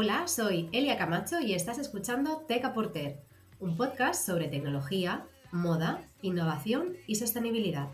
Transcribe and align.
Hola, 0.00 0.28
soy 0.28 0.68
Elia 0.70 0.96
Camacho 0.96 1.40
y 1.40 1.54
estás 1.54 1.76
escuchando 1.76 2.44
Teca 2.46 2.72
Porter, 2.72 3.20
un 3.58 3.76
podcast 3.76 4.24
sobre 4.24 4.46
tecnología, 4.46 5.26
moda, 5.50 6.08
innovación 6.22 6.94
y 7.08 7.16
sostenibilidad. 7.16 7.88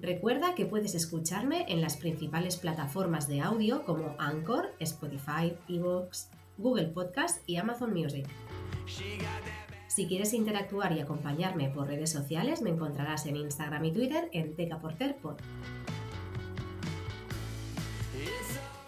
Recuerda 0.00 0.56
que 0.56 0.66
puedes 0.66 0.96
escucharme 0.96 1.66
en 1.68 1.80
las 1.80 1.96
principales 1.96 2.56
plataformas 2.56 3.28
de 3.28 3.40
audio 3.40 3.84
como 3.84 4.16
Anchor, 4.18 4.72
Spotify, 4.80 5.56
Evox, 5.68 6.28
Google 6.58 6.88
Podcast 6.88 7.48
y 7.48 7.58
Amazon 7.58 7.94
Music. 7.94 8.26
Si 9.86 10.08
quieres 10.08 10.34
interactuar 10.34 10.90
y 10.90 10.98
acompañarme 10.98 11.68
por 11.68 11.86
redes 11.86 12.10
sociales, 12.10 12.62
me 12.62 12.70
encontrarás 12.70 13.26
en 13.26 13.36
Instagram 13.36 13.84
y 13.84 13.92
Twitter 13.92 14.28
en 14.32 14.56
tecaporterpod. 14.56 15.36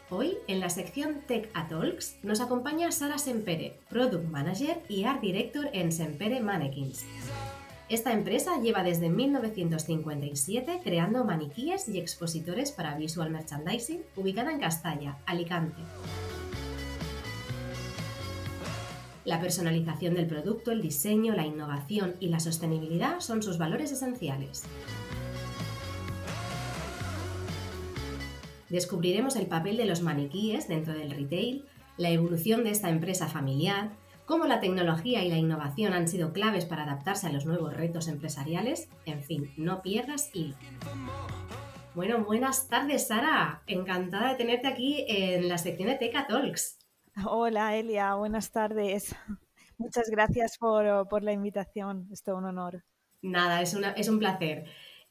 Hoy, 0.09 0.39
en 0.47 0.61
la 0.61 0.71
sección 0.71 1.23
Tech 1.27 1.51
a 1.53 1.67
Talks, 1.67 2.19
nos 2.23 2.41
acompaña 2.41 2.93
Sara 2.93 3.19
Sempere, 3.19 3.77
Product 3.89 4.29
Manager 4.29 4.81
y 4.89 5.03
Art 5.03 5.21
Director 5.21 5.69
en 5.73 5.91
Sempere 5.91 6.39
Mannequins. 6.39 7.05
Esta 7.89 8.13
empresa 8.13 8.61
lleva 8.61 8.85
desde 8.85 9.09
1957 9.09 10.81
creando 10.85 11.25
maniquíes 11.25 11.89
y 11.89 11.99
expositores 11.99 12.71
para 12.71 12.97
visual 12.97 13.31
merchandising, 13.31 14.01
ubicada 14.15 14.53
en 14.53 14.61
Castalla, 14.61 15.19
Alicante. 15.27 15.83
La 19.25 19.41
personalización 19.41 20.15
del 20.15 20.29
producto, 20.29 20.71
el 20.71 20.83
diseño, 20.83 21.35
la 21.35 21.47
innovación 21.47 22.15
y 22.21 22.29
la 22.29 22.39
sostenibilidad 22.39 23.19
son 23.19 23.43
sus 23.43 23.59
valores 23.59 23.91
esenciales. 23.91 24.63
Descubriremos 28.69 29.37
el 29.37 29.47
papel 29.47 29.77
de 29.77 29.85
los 29.85 30.03
maniquíes 30.03 30.69
dentro 30.69 30.93
del 30.93 31.11
retail, 31.11 31.65
la 31.97 32.11
evolución 32.11 32.65
de 32.65 32.71
esta 32.71 32.91
empresa 32.91 33.29
familiar, 33.29 33.91
cómo 34.27 34.47
la 34.47 34.61
tecnología 34.61 35.25
y 35.25 35.31
la 35.31 35.39
innovación 35.39 35.93
han 35.93 36.09
sido 36.09 36.33
claves 36.33 36.65
para 36.65 36.83
adaptarse 36.83 37.27
a 37.27 37.33
los 37.33 37.47
nuevos 37.47 37.75
retos 37.75 38.09
empresariales. 38.09 38.89
En 39.07 39.23
fin, 39.23 39.53
no 39.57 39.83
pierdas 39.83 40.31
hilo. 40.35 40.57
Bueno, 41.95 42.25
buenas 42.25 42.69
tardes, 42.69 43.07
Sara. 43.07 43.63
Encantada 43.67 44.31
de 44.31 44.35
tenerte 44.35 44.69
aquí 44.69 45.07
en 45.09 45.49
la 45.49 45.57
sección 45.57 45.89
de 45.89 45.95
Teca 45.95 46.27
Talks. 46.27 46.79
Hola, 47.25 47.75
Elia. 47.77 48.15
Buenas 48.17 48.51
tardes. 48.51 49.17
Muchas 49.79 50.11
gracias 50.11 50.59
por, 50.59 51.23
la 51.23 51.33
invitación. 51.33 52.09
Es 52.13 52.23
todo 52.23 52.37
un 52.37 52.45
honor. 52.45 52.85
Nada, 53.23 53.63
es, 53.63 53.75
una, 53.75 53.93
es 53.93 54.09
un 54.09 54.19
placer. 54.19 54.67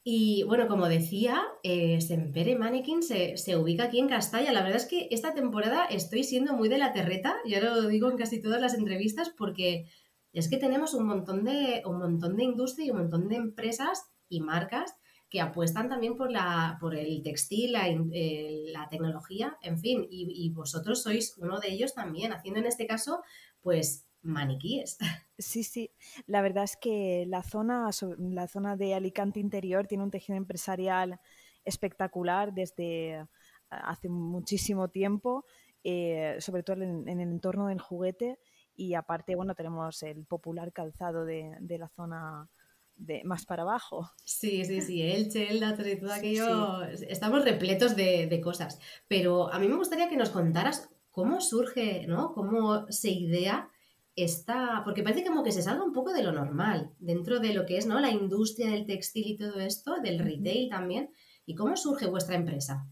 Y 0.07 0.43
bueno, 0.43 0.67
como 0.67 0.87
decía, 0.87 1.41
eh, 1.63 1.99
Sempere 1.99 2.55
Mannequin 2.55 3.01
se, 3.01 3.37
se, 3.37 3.57
ubica 3.57 3.85
aquí 3.85 3.97
en 3.97 4.07
Castalla. 4.07 4.53
La 4.53 4.61
verdad 4.61 4.77
es 4.77 4.85
que 4.85 5.07
esta 5.09 5.33
temporada 5.33 5.85
estoy 5.85 6.23
siendo 6.23 6.53
muy 6.53 6.69
de 6.69 6.77
la 6.77 6.93
terreta, 6.93 7.37
ya 7.43 7.59
lo 7.59 7.87
digo 7.87 8.11
en 8.11 8.15
casi 8.15 8.39
todas 8.39 8.61
las 8.61 8.75
entrevistas, 8.75 9.31
porque 9.35 9.87
es 10.31 10.47
que 10.47 10.57
tenemos 10.57 10.93
un 10.93 11.07
montón 11.07 11.43
de, 11.43 11.81
un 11.87 11.97
montón 11.97 12.35
de 12.37 12.43
industria 12.43 12.85
y 12.85 12.91
un 12.91 12.97
montón 12.97 13.27
de 13.27 13.37
empresas 13.37 14.03
y 14.29 14.41
marcas 14.41 14.93
que 15.27 15.41
apuestan 15.41 15.89
también 15.89 16.15
por, 16.15 16.31
la, 16.31 16.77
por 16.79 16.93
el 16.95 17.23
textil, 17.23 17.71
la, 17.71 17.87
la 17.87 18.87
tecnología, 18.89 19.57
en 19.63 19.79
fin, 19.79 20.05
y, 20.07 20.27
y, 20.45 20.51
vosotros 20.51 21.01
sois 21.01 21.33
uno 21.37 21.59
de 21.59 21.71
ellos 21.71 21.95
también, 21.95 22.31
haciendo 22.31 22.59
en 22.59 22.67
este 22.67 22.85
caso, 22.85 23.23
pues 23.61 24.05
maniquíes. 24.25 24.97
Sí, 25.37 25.65
sí. 25.65 25.91
La 26.27 26.41
verdad 26.41 26.63
es 26.63 26.77
que 26.77 27.25
la 27.27 27.43
zona, 27.43 27.89
la 28.17 28.47
zona 28.47 28.77
de 28.77 28.93
Alicante 28.93 29.41
Interior 29.41 29.85
tiene 29.85 30.05
un 30.05 30.09
tejido 30.09 30.37
empresarial 30.37 31.19
espectacular 31.65 32.53
desde 32.53 33.27
hace 33.69 34.07
muchísimo 34.07 34.87
tiempo, 34.87 35.43
eh, 35.83 36.37
sobre 36.39 36.63
todo 36.63 36.81
en, 36.83 37.09
el 37.09 37.19
entorno 37.19 37.67
del 37.67 37.81
juguete. 37.81 38.39
Y 38.77 38.93
aparte, 38.93 39.35
bueno, 39.35 39.55
tenemos 39.55 40.01
el 40.03 40.25
popular 40.25 40.71
calzado 40.71 41.25
de, 41.25 41.57
la 41.77 41.89
zona 41.89 42.49
de 42.95 43.21
más 43.25 43.45
para 43.45 43.63
abajo. 43.63 44.09
Sí, 44.23 44.63
sí, 44.63 44.79
sí, 44.81 45.01
Elche, 45.01 45.49
el 45.49 45.57
y 45.57 45.99
todo 45.99 46.13
aquello. 46.13 46.83
Estamos 46.83 47.43
repletos 47.43 47.97
de, 47.97 48.27
de, 48.27 48.39
cosas. 48.39 48.79
Pero 49.09 49.51
a 49.51 49.59
mí 49.59 49.67
me 49.67 49.75
gustaría 49.75 50.07
que 50.07 50.15
nos 50.15 50.29
contaras 50.29 50.89
cómo 51.11 51.41
surge, 51.41 52.05
¿no? 52.07 52.33
Cómo 52.33 52.89
se 52.89 53.09
idea 53.09 53.69
está, 54.15 54.81
porque 54.85 55.03
parece 55.03 55.25
como 55.25 55.43
que 55.43 55.51
se 55.51 55.61
salga 55.61 55.83
un 55.83 55.93
poco 55.93 56.13
de 56.13 56.23
lo 56.23 56.31
normal, 56.31 56.91
dentro 56.99 57.39
de 57.39 57.53
lo 57.53 57.65
que 57.65 57.77
es 57.77 57.85
¿no? 57.85 57.99
la 57.99 58.11
industria 58.11 58.69
del 58.69 58.85
textil 58.85 59.27
y 59.27 59.37
todo 59.37 59.59
esto, 59.59 59.99
del 60.01 60.19
retail 60.19 60.69
también. 60.69 61.09
¿Y 61.45 61.55
cómo 61.55 61.75
surge 61.75 62.07
vuestra 62.07 62.35
empresa? 62.35 62.87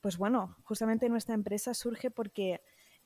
Pues 0.00 0.16
bueno, 0.16 0.56
justamente 0.62 1.08
nuestra 1.08 1.34
empresa 1.34 1.74
surge 1.74 2.10
porque 2.10 2.60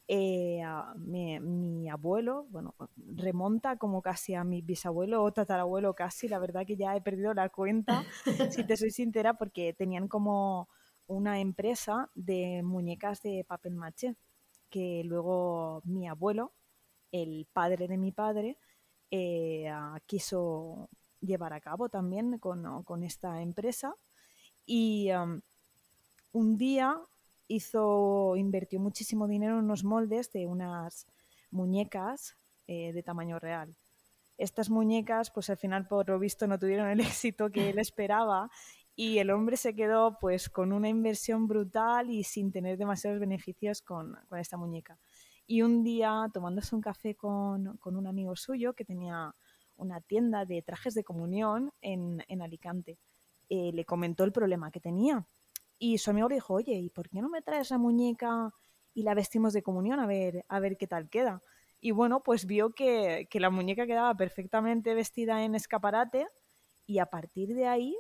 eh, 0.07 0.63
mi, 0.97 1.89
abuelo, 1.89 2.47
bueno, 2.51 2.75
remonta 3.17 3.77
como 3.77 4.03
casi 4.03 4.35
a 4.35 4.45
mi 4.45 4.61
bisabuelo 4.61 5.23
o 5.23 5.33
tatarabuelo 5.33 5.95
casi, 5.95 6.29
la 6.29 6.39
verdad 6.39 6.67
que 6.67 6.77
ya 6.77 6.95
he 6.95 7.01
perdido 7.01 7.33
la 7.35 7.49
cuenta, 7.49 8.05
si 8.51 8.65
te 8.65 8.77
soy 8.77 8.91
sincera, 8.91 9.35
porque 9.35 9.73
tenían 9.73 10.09
como 10.09 10.69
una 11.07 11.41
empresa 11.41 12.11
de 12.15 12.63
muñecas 12.63 13.23
de 13.23 13.45
papel 13.49 13.75
maché, 13.75 14.17
que 14.71 15.03
luego 15.05 15.83
mi 15.85 16.09
abuelo 16.09 16.53
el 17.13 17.47
padre 17.53 17.87
de 17.87 17.99
mi 17.99 18.11
padre 18.11 18.57
eh, 19.11 19.71
quiso 20.07 20.89
llevar 21.21 21.53
a 21.53 21.61
cabo 21.61 21.89
también 21.89 22.39
con, 22.39 23.05
esta 23.05 23.41
empresa 23.41 23.95
y 24.67 25.11
un 26.33 26.57
día 26.57 26.99
hizo, 27.47 28.35
invirtió 28.37 28.81
muchísimo 28.81 29.29
dinero 29.29 29.59
en 29.59 29.65
unos 29.65 29.85
moldes 29.85 30.33
de 30.33 30.47
unas 30.47 31.07
muñecas 31.51 32.35
eh, 32.67 32.93
de 32.93 33.03
tamaño 33.03 33.39
real. 33.39 33.75
Estas 34.39 34.71
muñecas, 34.71 35.31
pues 35.31 35.51
al 35.51 35.59
final 35.59 35.87
por 35.87 36.09
lo 36.09 36.19
visto 36.19 36.47
no 36.47 36.59
tuvieron 36.59 36.89
el 36.89 37.01
éxito 37.01 37.51
que 37.51 37.71
él 37.71 37.79
esperaba 37.79 38.51
y 38.97 39.19
el 39.19 39.31
hombre 39.31 39.57
se 39.57 39.75
quedó 39.75 40.19
pues 40.19 40.49
con 40.49 40.73
una 40.73 40.89
inversión 40.89 41.47
brutal 41.47 42.11
y 42.11 42.25
sin 42.25 42.51
tener 42.51 42.77
demasiados 42.79 43.21
beneficios 43.21 43.83
con 43.83 44.19
esta 44.39 44.57
muñeca. 44.57 44.99
Y 45.47 45.63
un 45.63 45.83
día, 45.83 46.31
tomándose 46.33 46.75
un 46.75 46.81
café 46.81 47.15
con, 47.15 47.79
un 47.85 48.07
amigo 48.07 48.37
suyo 48.37 48.75
que 48.75 48.85
tenía 48.85 49.35
una 49.77 50.01
tienda 50.01 50.45
de 50.45 50.63
trajes 50.63 50.95
de 50.95 51.05
comunión 51.05 51.73
en, 51.81 52.43
Alicante, 52.43 52.99
eh, 53.49 53.71
le 53.73 53.85
comentó 53.85 54.25
el 54.25 54.33
problema 54.33 54.71
que 54.71 54.81
tenía. 54.81 55.27
Y 55.79 55.99
su 55.99 56.11
amigo 56.11 56.29
le 56.29 56.37
dijo, 56.37 56.55
oye, 56.55 56.75
¿y 56.75 56.91
por 56.91 57.09
qué 57.09 57.21
no 57.21 57.29
me 57.29 57.43
traes 57.43 57.71
la 57.71 57.79
muñeca 57.79 58.53
y 58.95 59.03
la 59.03 59.15
vestimos 59.15 59.53
de 59.53 59.63
comunión 59.63 59.99
a 59.99 60.07
ver, 60.07 60.45
a 60.49 60.61
ver 60.61 60.77
qué 60.77 60.87
tal 60.87 61.09
queda? 61.09 61.43
Y 61.81 61.91
bueno, 61.91 62.23
pues 62.23 62.47
vio 62.47 62.71
que, 62.71 63.27
que 63.29 63.41
la 63.41 63.51
muñeca 63.51 63.87
quedaba 63.87 64.15
perfectamente 64.15 64.95
vestida 64.95 65.45
en 65.45 65.57
escaparate 65.57 66.29
y 66.87 66.99
a 66.99 67.07
partir 67.07 67.55
de 67.55 67.67
ahí 67.67 67.97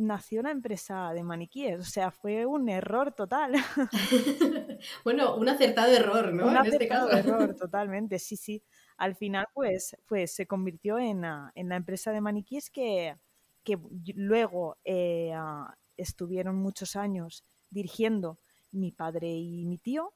nació 0.00 0.40
una 0.40 0.50
empresa 0.50 1.12
de 1.12 1.22
maniquíes. 1.22 1.80
O 1.80 1.84
sea, 1.84 2.10
fue 2.10 2.46
un 2.46 2.68
error 2.68 3.12
total. 3.12 3.52
bueno, 5.04 5.36
un 5.36 5.48
acertado 5.48 5.92
error, 5.92 6.32
¿no? 6.32 6.46
Un 6.46 6.56
en 6.56 6.64
este 6.64 6.76
acertado 6.76 7.08
este 7.10 7.22
caso. 7.22 7.28
error, 7.28 7.54
totalmente, 7.58 8.18
sí, 8.18 8.36
sí. 8.36 8.62
Al 8.96 9.14
final, 9.14 9.46
pues, 9.54 9.96
pues 10.06 10.34
se 10.34 10.46
convirtió 10.46 10.98
en, 10.98 11.24
en 11.54 11.68
la 11.68 11.76
empresa 11.76 12.12
de 12.12 12.20
maniquíes 12.20 12.70
que, 12.70 13.16
que 13.64 13.78
luego 14.14 14.78
eh, 14.84 15.32
ah, 15.34 15.74
estuvieron 15.96 16.56
muchos 16.56 16.96
años 16.96 17.44
dirigiendo 17.70 18.38
mi 18.72 18.92
padre 18.92 19.28
y 19.28 19.64
mi 19.66 19.78
tío 19.78 20.12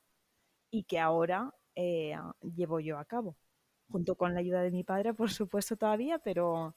y 0.71 0.85
que 0.85 0.99
ahora 0.99 1.55
eh, 1.75 2.15
ah, 2.15 2.35
llevo 2.41 2.81
yo 2.81 2.99
a 2.99 3.05
cabo, 3.05 3.37
junto 3.89 4.17
con 4.17 4.35
la 4.35 4.41
ayuda 4.41 4.63
de 4.63 4.71
mi 4.71 4.85
padre, 4.85 5.15
por 5.15 5.31
supuesto, 5.31 5.77
todavía, 5.77 6.19
pero 6.19 6.75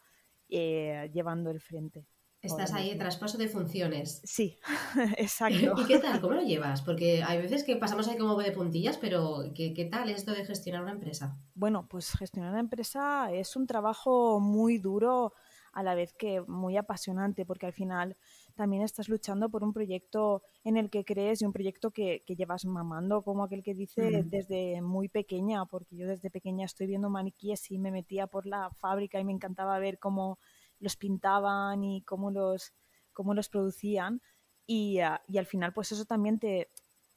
eh, 0.50 1.10
llevando 1.14 1.50
el 1.52 1.60
frente. 1.60 2.06
Estás 2.42 2.74
ahí, 2.74 2.98
traspaso 2.98 3.38
de 3.38 3.48
funciones. 3.48 4.22
Sí, 4.24 4.60
exacto. 5.18 5.74
¿Y 5.82 5.86
qué 5.86 6.00
tal? 6.00 6.22
¿Cómo 6.22 6.34
lo 6.34 6.42
llevas? 6.42 6.82
Porque 6.82 7.24
hay 7.24 7.40
veces 7.40 7.64
que 7.64 7.76
pasamos 7.76 8.08
ahí 8.08 8.18
como 8.18 8.38
de 8.38 8.52
puntillas, 8.52 8.98
pero 8.98 9.44
¿qué, 9.56 9.74
¿qué, 9.74 9.86
tal 9.86 10.10
esto 10.10 10.32
de 10.32 10.46
gestionar 10.46 10.84
una 10.84 10.92
empresa? 10.92 11.38
Bueno, 11.56 11.88
pues 11.90 12.12
gestionar 12.12 12.52
una 12.52 12.60
empresa 12.60 13.32
es 13.32 13.56
un 13.56 13.66
trabajo 13.66 14.40
muy 14.40 14.78
duro, 14.78 15.34
a 15.78 15.84
la 15.84 15.94
vez 15.94 16.12
que 16.14 16.42
muy 16.42 16.76
apasionante, 16.76 17.46
porque 17.46 17.68
al 17.68 17.72
final 17.72 18.18
también 18.56 18.82
estás 18.82 19.10
luchando 19.10 19.48
por 19.48 19.64
un 19.64 19.74
proyecto 19.74 20.42
en 20.64 20.76
el 20.76 20.90
que 20.90 21.06
crees 21.06 21.44
y 21.44 21.46
un 21.46 21.54
proyecto 21.54 21.92
que, 21.92 22.24
que 22.26 22.36
llevas 22.36 22.66
mamando, 22.66 23.22
como 23.22 23.44
aquel 23.44 23.62
que 23.62 23.76
dice, 23.76 24.24
desde 24.26 24.82
muy 24.82 25.08
pequeña, 25.08 25.66
porque 25.68 25.96
yo 25.96 26.08
desde 26.08 26.32
pequeña 26.32 26.66
estoy 26.66 26.88
viendo 26.88 27.12
maniquíes 27.12 27.70
y 27.70 27.78
me 27.78 27.92
metía 27.92 28.26
por 28.26 28.48
la 28.48 28.72
fábrica 28.72 29.20
y 29.20 29.24
me 29.24 29.34
encantaba 29.34 29.78
ver 29.78 30.00
cómo 30.00 30.40
los 30.80 30.96
pintaban 30.96 31.84
y 31.84 32.02
cómo 32.02 32.32
los, 32.32 32.74
cómo 33.14 33.34
los 33.34 33.50
producían. 33.50 34.22
Y, 34.66 35.00
ah, 35.00 35.22
y, 35.28 35.38
al 35.38 35.46
final, 35.46 35.74
pues 35.74 35.92
eso 35.92 36.06
también 36.06 36.40
te, 36.40 36.70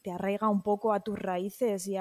te, 0.02 0.12
arraiga 0.12 0.48
un 0.48 0.62
poco 0.62 0.92
a 0.92 1.00
tus 1.00 1.18
raíces 1.18 1.86
y, 1.86 1.96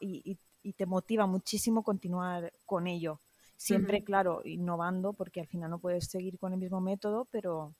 y, 0.00 0.38
y, 0.62 0.72
te 0.72 0.86
motiva 0.86 1.26
muchísimo 1.26 1.82
continuar 1.82 2.52
con 2.64 2.86
ello. 2.86 3.20
Siempre, 3.56 4.04
claro, 4.04 4.42
innovando, 4.44 5.12
porque 5.12 5.40
al 5.40 5.46
final 5.46 5.70
no 5.70 5.78
puedes 5.78 6.08
seguir 6.08 6.38
con 6.38 6.52
el 6.52 6.58
mismo 6.58 6.80
método, 6.80 7.26
pero 7.30 7.74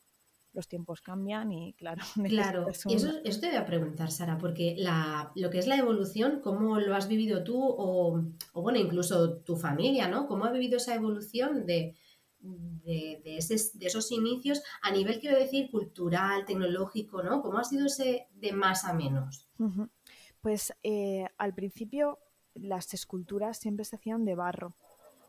los 0.57 0.69
tiempos 0.69 1.03
cambian 1.03 1.53
y 1.53 1.75
claro. 1.75 2.03
Claro, 2.29 2.67
y 2.87 2.95
eso, 2.95 3.11
eso, 3.25 3.41
te 3.41 3.49
voy 3.49 3.57
a 3.57 3.67
preguntar, 3.67 4.11
Sara, 4.11 4.39
porque 4.39 4.75
la, 4.79 5.31
lo 5.37 5.51
que 5.51 5.59
es 5.59 5.67
la 5.67 5.77
evolución, 5.77 6.41
¿cómo 6.43 6.81
lo 6.81 6.95
has 6.95 7.09
vivido 7.09 7.45
tú 7.45 7.63
o, 7.63 8.23
o 8.53 8.63
bueno, 8.63 8.79
incluso 8.79 9.37
tu 9.39 9.57
familia, 9.57 10.09
¿no? 10.09 10.27
¿Cómo 10.27 10.47
ha 10.47 10.51
vivido 10.51 10.79
esa 10.79 10.95
evolución 10.95 11.67
de, 11.67 11.95
de, 12.41 13.21
de, 13.25 13.37
esos 13.39 14.13
inicios 14.13 14.63
a 14.83 14.91
nivel, 14.91 15.21
quiero 15.21 15.39
decir, 15.39 15.71
cultural, 15.71 16.45
tecnológico, 16.45 17.23
¿no? 17.23 17.43
¿Cómo 17.43 17.59
ha 17.59 17.65
sido 17.65 17.87
ese 17.87 18.29
de 18.35 18.53
más 18.53 18.85
a 18.85 18.95
menos? 18.95 19.49
Pues 20.41 20.73
eh, 20.83 21.27
al 21.39 21.55
principio 21.55 22.19
las 22.55 22.95
esculturas 22.95 23.59
siempre 23.59 23.85
se 23.85 23.97
hacían 23.97 24.25
de 24.25 24.35
barro, 24.35 24.77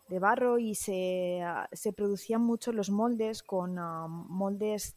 de 0.10 0.20
barro 0.20 0.60
y 0.60 0.76
se, 0.76 1.42
se 1.72 1.94
producían 1.94 2.42
mucho 2.42 2.72
los 2.72 2.90
moldes 2.90 3.44
con 3.44 3.78
ah, 3.80 4.08
moldes 4.08 4.96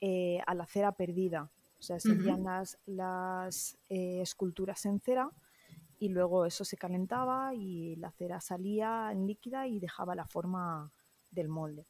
eh, 0.00 0.40
a 0.46 0.54
la 0.54 0.66
cera 0.66 0.92
perdida. 0.92 1.50
O 1.78 1.82
sea, 1.82 1.98
se 1.98 2.12
hacían 2.12 2.44
las, 2.44 2.78
las 2.86 3.76
eh, 3.88 4.20
esculturas 4.20 4.84
en 4.86 5.00
cera 5.00 5.30
y 5.98 6.10
luego 6.10 6.46
eso 6.46 6.64
se 6.64 6.76
calentaba 6.76 7.54
y 7.54 7.96
la 7.96 8.12
cera 8.12 8.40
salía 8.40 9.10
en 9.10 9.26
líquida 9.26 9.66
y 9.66 9.80
dejaba 9.80 10.14
la 10.14 10.26
forma 10.26 10.92
del 11.32 11.48
molde. 11.48 11.86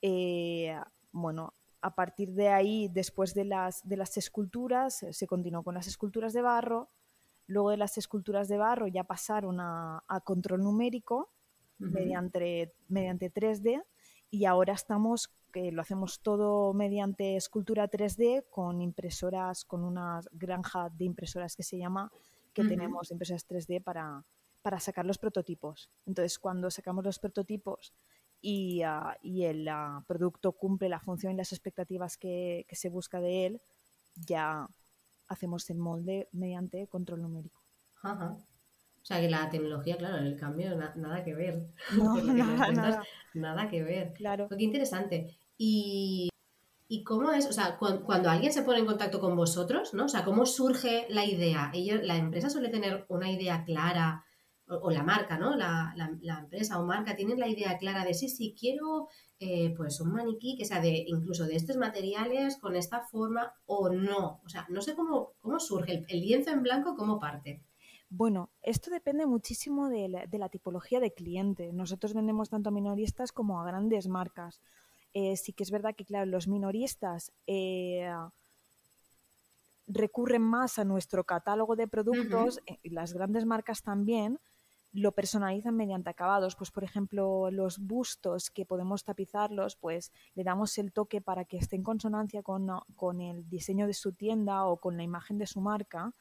Eh, 0.00 0.74
bueno, 1.12 1.52
a 1.80 1.94
partir 1.94 2.32
de 2.32 2.48
ahí, 2.48 2.88
después 2.88 3.34
de 3.34 3.44
las, 3.44 3.86
de 3.86 3.96
las 3.98 4.16
esculturas, 4.16 5.04
se 5.10 5.26
continuó 5.26 5.62
con 5.62 5.74
las 5.74 5.86
esculturas 5.86 6.32
de 6.32 6.40
barro. 6.40 6.88
Luego 7.46 7.70
de 7.70 7.76
las 7.76 7.98
esculturas 7.98 8.48
de 8.48 8.56
barro 8.56 8.86
ya 8.86 9.04
pasaron 9.04 9.60
a, 9.60 10.02
control 10.24 10.62
numérico 10.62 11.30
mediante, 11.78 12.72
mediante 12.88 13.30
3D 13.30 13.84
y 14.30 14.46
ahora 14.46 14.72
estamos, 14.72 15.30
que 15.52 15.70
lo 15.72 15.82
hacemos 15.82 16.20
todo 16.20 16.72
mediante 16.72 17.36
escultura 17.36 17.90
3D 17.90 18.46
con 18.48 18.80
impresoras, 18.80 19.64
con 19.64 19.84
una 19.84 20.20
granja 20.32 20.88
de 20.88 21.04
impresoras 21.04 21.54
que 21.54 21.62
se 21.62 21.76
llama, 21.76 22.10
que 22.54 22.64
tenemos 22.64 23.10
impresoras 23.10 23.46
3D 23.46 23.82
para, 23.82 24.24
para 24.62 24.80
sacar 24.80 25.04
los 25.04 25.18
prototipos. 25.18 25.90
Entonces, 26.06 26.38
cuando 26.38 26.70
sacamos 26.70 27.04
los 27.04 27.18
prototipos 27.18 27.92
y, 28.46 28.82
ah, 28.82 29.16
y 29.22 29.44
el 29.44 29.66
ah, 29.68 30.04
producto 30.06 30.52
cumple 30.52 30.90
la 30.90 31.00
función 31.00 31.32
y 31.32 31.36
las 31.36 31.52
expectativas 31.52 32.18
que, 32.18 32.66
que, 32.68 32.76
se 32.76 32.90
busca 32.90 33.18
de 33.18 33.46
él, 33.46 33.62
ya 34.16 34.68
hacemos 35.28 35.70
el 35.70 35.78
molde 35.78 36.28
mediante 36.32 36.86
control 36.86 37.22
numérico. 37.22 37.62
Ajá. 38.02 38.36
O 38.36 39.06
sea 39.06 39.18
que 39.18 39.30
la 39.30 39.48
tecnología, 39.48 39.96
claro, 39.96 40.18
el 40.18 40.36
cambio 40.36 40.76
nada 40.76 41.24
que 41.24 41.34
ver. 41.34 41.68
No, 41.96 42.20
nada, 42.20 42.70
nada. 42.70 43.02
nada, 43.32 43.68
que 43.70 43.82
ver. 43.82 44.12
Claro. 44.12 44.46
Qué 44.50 44.62
interesante. 44.62 45.38
Y, 45.56 46.28
y, 46.86 47.02
cómo 47.02 47.32
es, 47.32 47.46
o 47.46 47.52
sea, 47.54 47.78
cuando, 47.78 48.28
alguien 48.28 48.52
se 48.52 48.62
pone 48.62 48.80
en 48.80 48.86
contacto 48.86 49.20
con 49.20 49.36
vosotros, 49.36 49.94
¿no? 49.94 50.04
O 50.04 50.08
sea, 50.08 50.22
¿cómo 50.22 50.44
surge 50.44 51.06
la 51.08 51.24
idea? 51.24 51.70
Ellos, 51.72 52.02
la 52.02 52.16
empresa 52.16 52.50
suele 52.50 52.68
tener 52.68 53.06
una 53.08 53.30
idea 53.30 53.64
clara 53.64 54.26
o, 54.68 54.90
la 54.90 55.02
marca, 55.02 55.38
¿no? 55.38 55.54
La, 55.56 55.94
empresa 56.40 56.80
o 56.80 56.86
marca 56.86 57.16
tienen 57.16 57.38
la 57.38 57.48
idea 57.48 57.76
clara 57.78 58.04
de 58.04 58.14
sí, 58.14 58.28
sí, 58.28 58.54
quiero 58.58 59.08
eh, 59.38 59.74
pues 59.76 60.00
un 60.00 60.12
maniquí 60.12 60.56
que 60.56 60.64
sea 60.64 60.80
de 60.80 61.04
incluso 61.06 61.44
de 61.44 61.56
estos 61.56 61.76
materiales, 61.76 62.56
con 62.56 62.76
esta 62.76 63.00
forma 63.02 63.52
o 63.66 63.90
no. 63.90 64.40
O 64.44 64.48
sea, 64.48 64.66
no 64.70 64.80
sé 64.80 64.94
cómo, 64.94 65.32
cómo 65.40 65.60
surge 65.60 66.04
el, 66.08 66.20
lienzo 66.20 66.50
en 66.50 66.62
blanco, 66.62 66.96
cómo 66.96 67.18
parte. 67.18 67.62
Bueno, 68.08 68.50
esto 68.62 68.90
depende 68.90 69.26
muchísimo 69.26 69.88
de 69.88 70.08
la, 70.08 70.48
tipología 70.48 71.00
de 71.00 71.12
cliente. 71.12 71.72
Nosotros 71.72 72.14
vendemos 72.14 72.48
tanto 72.48 72.68
a 72.68 72.72
minoristas 72.72 73.32
como 73.32 73.60
a 73.60 73.66
grandes 73.66 74.08
marcas. 74.08 74.60
Eh, 75.14 75.36
sí 75.36 75.52
que 75.52 75.62
es 75.62 75.70
verdad 75.70 75.94
que, 75.96 76.04
claro, 76.04 76.26
los 76.26 76.48
minoristas 76.48 77.32
eh, 77.46 78.08
recurren 79.86 80.42
más 80.42 80.78
a 80.78 80.84
nuestro 80.84 81.24
catálogo 81.24 81.76
de 81.76 81.88
productos, 81.88 82.60
y 82.82 82.90
las 82.90 83.12
grandes 83.12 83.44
marcas 83.44 83.82
también, 83.82 84.38
lo 84.94 85.12
personalizan 85.12 85.76
mediante 85.76 86.08
acabados. 86.08 86.54
Pues, 86.54 86.70
por 86.70 86.84
ejemplo, 86.84 87.50
los 87.50 87.80
bustos 87.80 88.48
que 88.50 88.64
podemos 88.64 89.02
tapizarlos, 89.02 89.76
pues 89.76 90.12
le 90.34 90.44
damos 90.44 90.78
el 90.78 90.92
toque 90.92 91.20
para 91.20 91.44
que 91.44 91.58
esté 91.58 91.76
en 91.76 91.82
consonancia 91.82 92.42
con, 92.42 92.68
con 92.94 93.20
el 93.20 93.48
diseño 93.48 93.86
de 93.88 93.94
su 93.94 94.12
tienda 94.12 94.64
o 94.64 94.78
con 94.78 94.96
la 94.96 95.02
imagen 95.02 95.36
de 95.36 95.48
su 95.48 95.60
marca. 95.60 96.12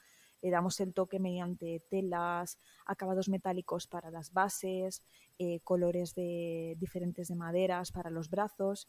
Le 0.41 0.49
damos 0.49 0.79
el 0.79 0.93
toque 0.93 1.19
mediante 1.19 1.83
telas, 1.89 2.57
acabados 2.85 3.29
metálicos 3.29 3.87
para 3.87 4.09
las 4.09 4.33
bases, 4.33 5.03
eh, 5.37 5.59
colores 5.63 6.15
de, 6.15 6.75
diferentes 6.79 7.27
de 7.27 7.35
maderas 7.35 7.91
para 7.91 8.09
los 8.09 8.29
brazos 8.29 8.87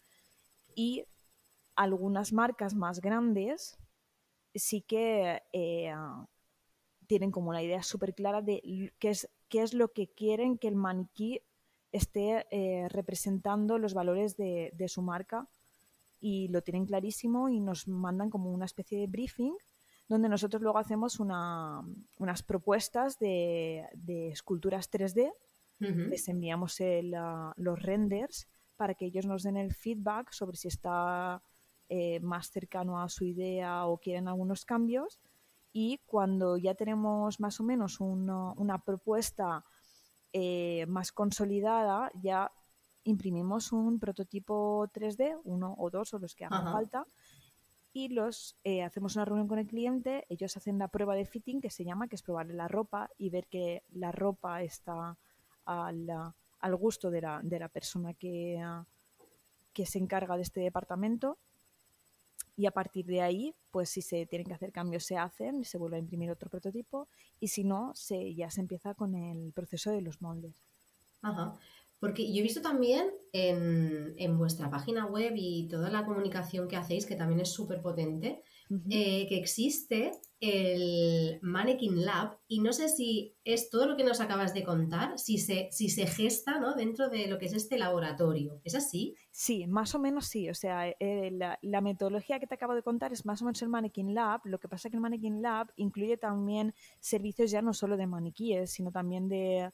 y 0.74 1.04
algunas 1.76 2.32
marcas 2.32 2.74
más 2.74 3.00
grandes 3.00 3.76
sí 4.54 4.80
que 4.80 5.42
eh, 5.52 5.92
tienen 7.06 7.30
como 7.30 7.50
una 7.50 7.62
idea 7.62 7.82
súper 7.82 8.14
clara 8.14 8.40
de 8.40 8.92
qué 8.98 9.10
es 9.10 9.28
qué 9.48 9.62
es 9.62 9.74
lo 9.74 9.92
que 9.92 10.08
quieren 10.08 10.58
que 10.58 10.68
el 10.68 10.76
maniquí 10.76 11.40
esté 11.92 12.46
eh, 12.50 12.88
representando 12.88 13.78
los 13.78 13.94
valores 13.94 14.36
de, 14.36 14.86
su 14.88 15.02
marca 15.02 15.46
y 16.20 16.48
lo 16.48 16.62
tienen 16.62 16.86
clarísimo 16.86 17.48
y 17.48 17.60
nos 17.60 17.86
mandan 17.86 18.30
como 18.30 18.50
una 18.50 18.64
especie 18.64 18.98
de 18.98 19.06
briefing 19.06 19.54
donde 20.08 20.28
nosotros 20.28 20.60
luego 20.60 20.78
hacemos 20.78 21.18
unas 21.18 22.42
propuestas 22.46 23.18
de, 23.18 23.88
esculturas 24.30 24.90
3D, 24.90 25.32
les 25.78 26.28
enviamos 26.28 26.78
los 27.56 27.82
renders 27.82 28.46
para 28.76 28.94
que 28.94 29.06
ellos 29.06 29.24
nos 29.26 29.42
den 29.42 29.56
el 29.56 29.72
feedback 29.72 30.32
sobre 30.32 30.56
si 30.56 30.68
está 30.68 31.42
eh, 31.88 32.20
más 32.20 32.50
cercano 32.50 33.00
a 33.00 33.08
su 33.08 33.24
idea 33.24 33.86
o 33.86 33.98
quieren 33.98 34.28
algunos 34.28 34.64
cambios 34.64 35.20
y 35.76 35.98
cuando 36.06 36.56
ya 36.56 36.74
tenemos 36.74 37.40
más 37.40 37.58
o 37.58 37.64
menos 37.64 37.98
una 38.00 38.78
propuesta 38.78 39.64
eh, 40.32 40.86
más 40.86 41.10
consolidada, 41.10 42.12
ya 42.22 42.52
imprimimos 43.02 43.72
un 43.72 43.98
prototipo 43.98 44.88
3D, 44.94 45.40
uno 45.42 45.74
o 45.76 45.90
dos 45.90 46.14
o 46.14 46.20
los 46.20 46.36
que 46.36 46.44
hagan 46.44 46.72
falta, 46.72 47.04
y 47.92 48.08
los 48.08 48.56
eh, 48.62 48.84
hacemos 48.84 49.16
una 49.16 49.24
reunión 49.24 49.48
con 49.48 49.58
el 49.58 49.66
cliente, 49.66 50.24
ellos 50.28 50.56
hacen 50.56 50.78
la 50.78 50.86
prueba 50.86 51.16
de 51.16 51.26
fitting 51.26 51.60
que 51.60 51.70
se 51.70 51.84
llama, 51.84 52.06
que 52.06 52.14
es 52.14 52.22
probarle 52.22 52.54
la 52.54 52.68
ropa 52.68 53.10
y 53.18 53.30
ver 53.30 53.48
que 53.48 53.82
la 53.94 54.12
ropa 54.12 54.62
está 54.62 55.18
al, 55.64 56.08
al 56.60 56.76
gusto 56.76 57.10
de 57.10 57.20
la, 57.20 57.40
de 57.42 57.58
la 57.58 57.68
persona 57.68 58.14
que, 58.14 58.64
que 59.72 59.86
se 59.86 59.98
encarga 59.98 60.36
de 60.36 60.42
este 60.42 60.60
departamento 60.60 61.36
y 62.56 62.66
a 62.66 62.70
partir 62.70 63.06
de 63.06 63.20
ahí, 63.20 63.54
pues 63.70 63.90
si 63.90 64.02
se 64.02 64.26
tienen 64.26 64.46
que 64.46 64.54
hacer 64.54 64.72
cambios 64.72 65.04
se 65.04 65.16
hacen, 65.16 65.64
se 65.64 65.78
vuelve 65.78 65.96
a 65.96 66.00
imprimir 66.00 66.30
otro 66.30 66.48
prototipo 66.48 67.08
y 67.40 67.48
si 67.48 67.64
no, 67.64 67.92
se, 67.94 68.34
ya 68.34 68.50
se 68.50 68.60
empieza 68.60 68.94
con 68.94 69.14
el 69.14 69.52
proceso 69.52 69.90
de 69.90 70.02
los 70.02 70.22
moldes. 70.22 70.54
Ajá. 71.22 71.58
Porque 71.98 72.30
yo 72.32 72.40
he 72.40 72.42
visto 72.42 72.60
también 72.60 73.10
en, 73.32 74.14
en 74.18 74.38
vuestra 74.38 74.70
página 74.70 75.06
web 75.06 75.32
y 75.36 75.68
toda 75.68 75.90
la 75.90 76.04
comunicación 76.04 76.68
que 76.68 76.76
hacéis, 76.76 77.06
que 77.06 77.16
también 77.16 77.40
es 77.40 77.50
súper 77.50 77.80
potente, 77.80 78.42
eh, 78.90 79.26
que 79.28 79.36
existe 79.36 80.12
el 80.40 81.38
Mannequin 81.42 82.04
Lab 82.04 82.38
y 82.48 82.60
no 82.60 82.72
sé 82.72 82.88
si 82.88 83.34
es 83.44 83.70
todo 83.70 83.86
lo 83.86 83.96
que 83.96 84.04
nos 84.04 84.20
acabas 84.20 84.52
de 84.52 84.64
contar, 84.64 85.18
si 85.18 85.38
se, 85.38 85.68
si 85.70 85.88
se 85.88 86.06
gesta 86.06 86.58
¿no? 86.58 86.74
dentro 86.74 87.08
de 87.08 87.26
lo 87.28 87.38
que 87.38 87.46
es 87.46 87.54
este 87.54 87.78
laboratorio. 87.78 88.60
¿Es 88.64 88.74
así? 88.74 89.14
Sí, 89.30 89.66
más 89.66 89.94
o 89.94 89.98
menos 89.98 90.26
sí. 90.26 90.48
O 90.48 90.54
sea, 90.54 90.88
eh, 90.88 91.30
la, 91.30 91.80
metodología 91.80 92.40
que 92.40 92.46
te 92.46 92.54
acabo 92.54 92.74
de 92.74 92.82
contar 92.82 93.12
es 93.12 93.24
más 93.24 93.42
o 93.42 93.44
menos 93.44 93.62
el 93.62 93.68
Mannequin 93.68 94.14
Lab. 94.14 94.40
Lo 94.44 94.58
que 94.58 94.68
pasa 94.68 94.88
es 94.88 94.92
que 94.92 94.96
el 94.96 95.02
Mannequin 95.02 95.40
Lab 95.40 95.72
incluye 95.76 96.16
también 96.16 96.74
servicios 97.00 97.50
ya 97.50 97.62
no 97.62 97.72
solo 97.72 97.96
de 97.96 98.06
maniquíes, 98.06 98.70
sino 98.70 98.90
también 98.90 99.28
de, 99.28 99.70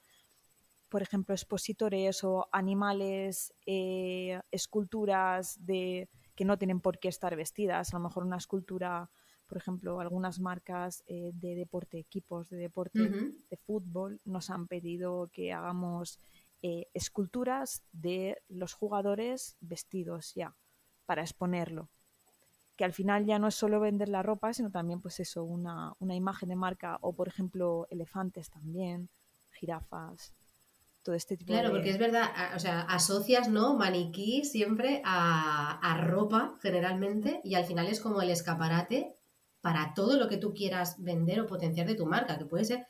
por 0.88 1.02
ejemplo, 1.02 1.34
expositores 1.34 2.22
o 2.22 2.48
animales, 2.52 3.54
eh, 3.66 4.40
esculturas 4.50 5.64
de 5.64 6.08
que 6.40 6.46
no 6.46 6.56
tienen 6.56 6.80
por 6.80 6.98
qué 6.98 7.08
estar 7.08 7.36
vestidas. 7.36 7.92
A 7.92 7.98
lo 7.98 8.04
mejor 8.04 8.24
una 8.24 8.38
escultura, 8.38 9.10
por 9.46 9.58
ejemplo, 9.58 10.00
algunas 10.00 10.40
marcas 10.40 11.04
eh, 11.06 11.32
de 11.34 11.54
deporte, 11.54 11.98
equipos 11.98 12.48
de 12.48 12.56
deporte, 12.56 12.98
de 12.98 13.56
fútbol, 13.58 14.22
nos 14.24 14.48
han 14.48 14.66
pedido 14.66 15.28
que 15.34 15.52
hagamos 15.52 16.18
eh, 16.62 16.86
esculturas 16.94 17.82
de 17.92 18.38
los 18.48 18.72
jugadores 18.72 19.58
vestidos 19.60 20.32
ya, 20.34 20.54
para 21.04 21.20
exponerlo. 21.20 21.90
Que 22.78 22.84
al 22.84 22.94
final 22.94 23.26
ya 23.26 23.38
no 23.38 23.48
es 23.48 23.54
solo 23.54 23.78
vender 23.78 24.08
la 24.08 24.22
ropa, 24.22 24.54
sino 24.54 24.70
también, 24.70 25.02
pues 25.02 25.20
eso, 25.20 25.44
una, 25.44 25.92
una 25.98 26.14
imagen 26.14 26.48
de 26.48 26.56
marca 26.56 26.96
o, 27.02 27.12
por 27.12 27.28
ejemplo, 27.28 27.86
elefantes 27.90 28.48
también, 28.48 29.10
jirafas, 29.58 30.32
todo 31.02 31.14
este 31.14 31.36
tipo 31.36 31.52
claro, 31.52 31.70
porque 31.70 31.90
es 31.90 31.98
verdad, 31.98 32.30
o 32.54 32.58
sea, 32.58 32.82
asocias, 32.82 33.48
¿no? 33.48 33.74
Maniquí 33.74 34.44
siempre 34.44 35.00
a, 35.04 35.98
ropa, 36.02 36.54
generalmente, 36.60 37.40
y 37.44 37.54
al 37.54 37.64
final 37.64 37.86
es 37.86 38.00
como 38.00 38.20
el 38.22 38.30
escaparate 38.30 39.14
para 39.60 39.94
todo 39.94 40.16
lo 40.18 40.28
que 40.28 40.36
tú 40.36 40.52
quieras 40.54 41.02
vender 41.02 41.40
o 41.40 41.46
potenciar 41.46 41.86
de 41.86 41.94
tu 41.94 42.06
marca, 42.06 42.38
que 42.38 42.46
puede 42.46 42.64
ser 42.64 42.86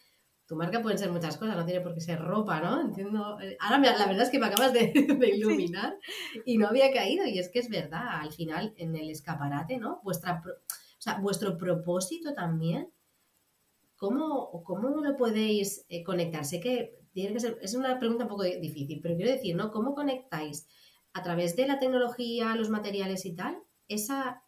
tu 0.50 0.56
marca 0.56 0.82
pueden 0.82 0.98
ser 0.98 1.12
muchas 1.12 1.36
cosas, 1.36 1.56
no 1.56 1.64
tiene 1.64 1.80
por 1.80 1.94
qué 1.94 2.00
ser 2.00 2.20
ropa, 2.20 2.60
¿no? 2.60 2.80
Entiendo. 2.80 3.38
Eh, 3.40 3.56
ahora 3.60 3.78
la 3.78 4.06
verdad 4.06 4.22
es 4.22 4.30
que 4.30 4.40
me 4.40 4.46
acabas 4.46 4.72
de, 4.72 4.92
iluminar 5.32 5.96
y 6.44 6.58
no 6.58 6.66
había 6.66 6.92
caído. 6.92 7.24
Y 7.24 7.38
es 7.38 7.50
que 7.50 7.60
es 7.60 7.68
verdad, 7.68 8.20
al 8.20 8.32
final 8.32 8.74
en 8.76 8.96
el 8.96 9.10
escaparate, 9.10 9.78
¿no? 9.78 10.00
Vuestra, 10.02 10.42
o 10.44 11.00
sea, 11.00 11.20
vuestro 11.20 11.56
propósito 11.56 12.34
también, 12.34 12.90
¿cómo, 13.94 14.64
cómo 14.64 14.88
lo 14.88 15.16
podéis 15.16 15.86
eh, 15.88 16.02
conectar? 16.02 16.44
Sé 16.44 16.58
que 16.58 16.99
es 17.26 17.74
una 17.74 17.98
pregunta 17.98 18.24
un 18.24 18.30
poco 18.30 18.44
difícil, 18.44 19.00
pero 19.02 19.16
quiero 19.16 19.30
decir, 19.30 19.56
¿no? 19.56 19.70
¿Cómo 19.70 19.94
conectáis 19.94 20.66
a 21.12 21.22
través 21.22 21.56
de 21.56 21.66
la 21.66 21.78
tecnología, 21.78 22.54
los 22.54 22.70
materiales 22.70 23.26
y 23.26 23.34
tal, 23.34 23.58
esa, 23.88 24.44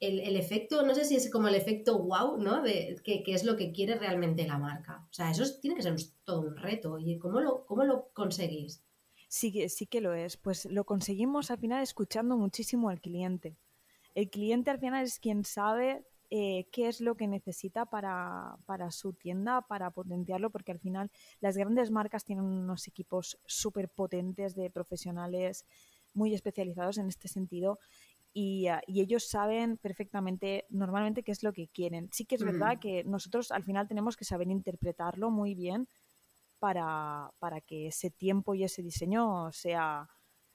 el, 0.00 0.36
efecto, 0.36 0.84
no 0.84 0.94
sé 0.94 1.04
si 1.04 1.16
es 1.16 1.30
como 1.30 1.48
el 1.48 1.54
efecto 1.54 1.98
wow, 2.02 2.36
¿no? 2.36 2.62
De 2.62 2.96
que, 3.02 3.22
es 3.26 3.44
lo 3.44 3.56
que 3.56 3.72
quiere 3.72 3.96
realmente 3.96 4.46
la 4.46 4.58
marca. 4.58 5.06
O 5.10 5.12
sea, 5.12 5.30
eso 5.30 5.44
tiene 5.60 5.76
que 5.76 5.82
ser 5.82 5.96
todo 6.24 6.40
un 6.40 6.56
reto. 6.56 6.98
¿Y 6.98 7.18
cómo 7.18 7.40
lo, 7.40 7.64
cómo 7.64 7.84
lo 7.84 8.10
conseguís? 8.12 8.82
Sí, 9.28 9.68
sí 9.68 9.86
que 9.86 10.00
lo 10.00 10.12
es. 10.12 10.36
Pues 10.36 10.66
lo 10.66 10.84
conseguimos 10.84 11.50
al 11.50 11.58
final 11.58 11.82
escuchando 11.82 12.36
muchísimo 12.36 12.90
al 12.90 13.00
cliente. 13.00 13.56
El 14.14 14.28
cliente 14.28 14.70
al 14.70 14.78
final 14.78 15.04
es 15.04 15.18
quien 15.18 15.44
sabe 15.44 16.04
eh, 16.30 16.66
qué 16.72 16.88
es 16.88 17.00
lo 17.00 17.16
que 17.16 17.26
necesita 17.26 17.86
para, 17.86 18.56
para, 18.66 18.90
su 18.90 19.12
tienda, 19.12 19.62
para 19.62 19.90
potenciarlo, 19.90 20.50
porque 20.50 20.72
al 20.72 20.80
final 20.80 21.10
las 21.40 21.56
grandes 21.56 21.90
marcas 21.90 22.24
tienen 22.24 22.44
unos 22.44 22.88
equipos 22.88 23.38
súper 23.46 23.88
potentes 23.88 24.54
de 24.54 24.70
profesionales 24.70 25.64
muy 26.14 26.34
especializados 26.34 26.98
en 26.98 27.08
este 27.08 27.28
sentido 27.28 27.78
Ah, 28.36 28.82
y, 28.86 29.00
ellos 29.00 29.26
saben 29.28 29.78
perfectamente 29.78 30.66
normalmente 30.68 31.22
qué 31.22 31.32
es 31.32 31.42
lo 31.42 31.52
que 31.52 31.68
quieren. 31.68 32.10
Sí 32.12 32.26
que 32.26 32.34
es 32.34 32.44
verdad 32.44 32.76
mm. 32.76 32.80
que 32.80 33.04
nosotros 33.04 33.50
al 33.50 33.64
final 33.64 33.88
tenemos 33.88 34.16
que 34.16 34.26
saber 34.26 34.48
interpretarlo 34.48 35.30
muy 35.30 35.54
bien 35.54 35.88
para, 36.58 37.30
para 37.38 37.62
que 37.62 37.86
ese 37.86 38.10
tiempo 38.10 38.54
y 38.54 38.64
ese 38.64 38.82
diseño 38.82 39.50
sea, 39.52 40.10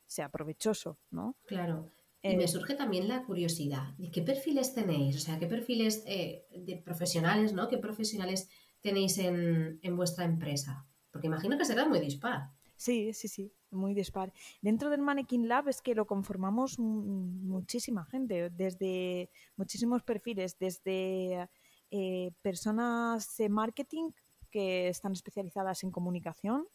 sea 0.06 0.30
provechoso, 0.30 0.98
¿no? 1.10 1.36
Claro. 1.48 1.90
Y 2.24 2.36
me 2.36 2.44
eh, 2.44 2.48
surge 2.48 2.76
también 2.76 3.08
la 3.08 3.24
curiosidad 3.24 3.94
de 3.98 4.12
qué 4.12 4.22
perfiles 4.22 4.74
tenéis, 4.74 5.16
o 5.16 5.20
sea, 5.20 5.40
qué 5.40 5.48
perfiles 5.48 6.04
eh, 6.06 6.46
de 6.56 6.78
profesionales, 6.78 7.54
¿no? 7.54 7.68
¿Qué 7.68 7.78
profesionales 7.78 8.50
tenéis 8.82 9.18
en, 9.18 9.80
en 9.82 9.96
vuestra 9.96 10.26
empresa? 10.26 10.86
Porque 11.12 11.28
imagino 11.28 11.58
que 11.58 11.66
será 11.66 11.88
muy 11.88 12.00
dispar. 12.00 12.52
Sí, 12.82 13.14
sí, 13.14 13.28
sí, 13.28 13.54
muy 13.70 13.94
dispar. 13.94 14.34
Dentro 14.62 14.90
del 14.90 15.02
Mannequin 15.02 15.48
Lab 15.48 15.70
es 15.70 15.84
que 15.84 15.94
lo 15.94 16.08
conformamos 16.08 16.80
muchísima 16.80 18.06
gente, 18.06 18.50
desde 18.50 19.30
muchísimos 19.56 20.02
perfiles, 20.02 20.58
desde 20.58 21.48
eh, 21.92 22.32
personas 22.42 23.38
de 23.38 23.50
marketing 23.50 24.12
que 24.50 24.88
están 24.88 25.12
especializadas 25.12 25.84
en 25.84 25.92
comunicación, 25.92 26.66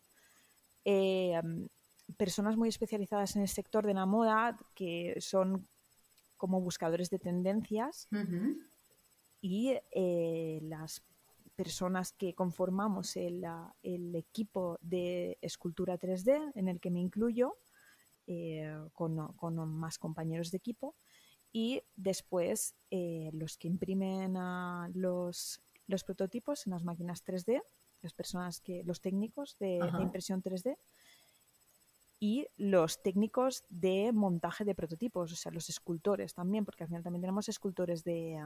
eh, 0.85 1.41
personas 2.17 2.57
muy 2.57 2.69
especializadas 2.69 3.37
en 3.37 3.43
el 3.43 3.49
sector 3.49 3.87
de 3.87 3.95
la 3.95 4.07
moda 4.07 4.57
que 4.75 5.17
son 5.21 5.67
como 6.37 6.61
buscadores 6.61 7.11
de 7.11 7.19
tendencias 7.19 8.09
y 9.41 9.75
eh, 9.93 10.61
las 10.63 11.03
personas 11.55 12.13
que 12.13 12.35
conformamos 12.35 13.17
el, 13.17 13.45
el, 13.83 14.15
equipo 14.15 14.79
de 14.83 15.39
escultura 15.41 15.99
3D, 15.99 16.53
en 16.55 16.69
el 16.69 16.81
que 16.81 16.91
me 16.91 17.01
incluyo, 17.01 17.57
eh, 18.27 18.77
con, 18.93 19.33
con, 19.35 19.57
más 19.71 19.99
compañeros 19.99 20.51
de 20.51 20.59
equipo, 20.59 20.95
y 21.53 21.83
después 21.95 22.75
eh, 22.91 23.31
los 23.33 23.57
que 23.57 23.69
imprimen 23.69 24.35
los, 24.95 25.63
los, 25.87 26.05
prototipos 26.05 26.67
en 26.67 26.73
las 26.73 26.85
máquinas 26.85 27.25
3D, 27.25 27.63
las 28.03 28.13
personas 28.13 28.61
que, 28.61 28.85
los 28.85 29.01
técnicos 29.01 29.57
de, 29.59 29.79
impresión 30.01 30.43
3D, 30.43 30.77
y 32.19 32.47
los 32.57 33.03
técnicos 33.03 33.65
de 33.69 34.13
montaje 34.13 34.65
de 34.65 34.75
prototipos, 34.75 35.33
o 35.33 35.37
sea, 35.37 35.53
los 35.53 35.69
escultores 35.69 36.35
también, 36.35 36.65
porque 36.65 36.85
al 36.85 36.89
final 36.89 37.03
también 37.03 37.21
tenemos 37.21 37.49
escultores 37.49 38.05
de, 38.05 38.43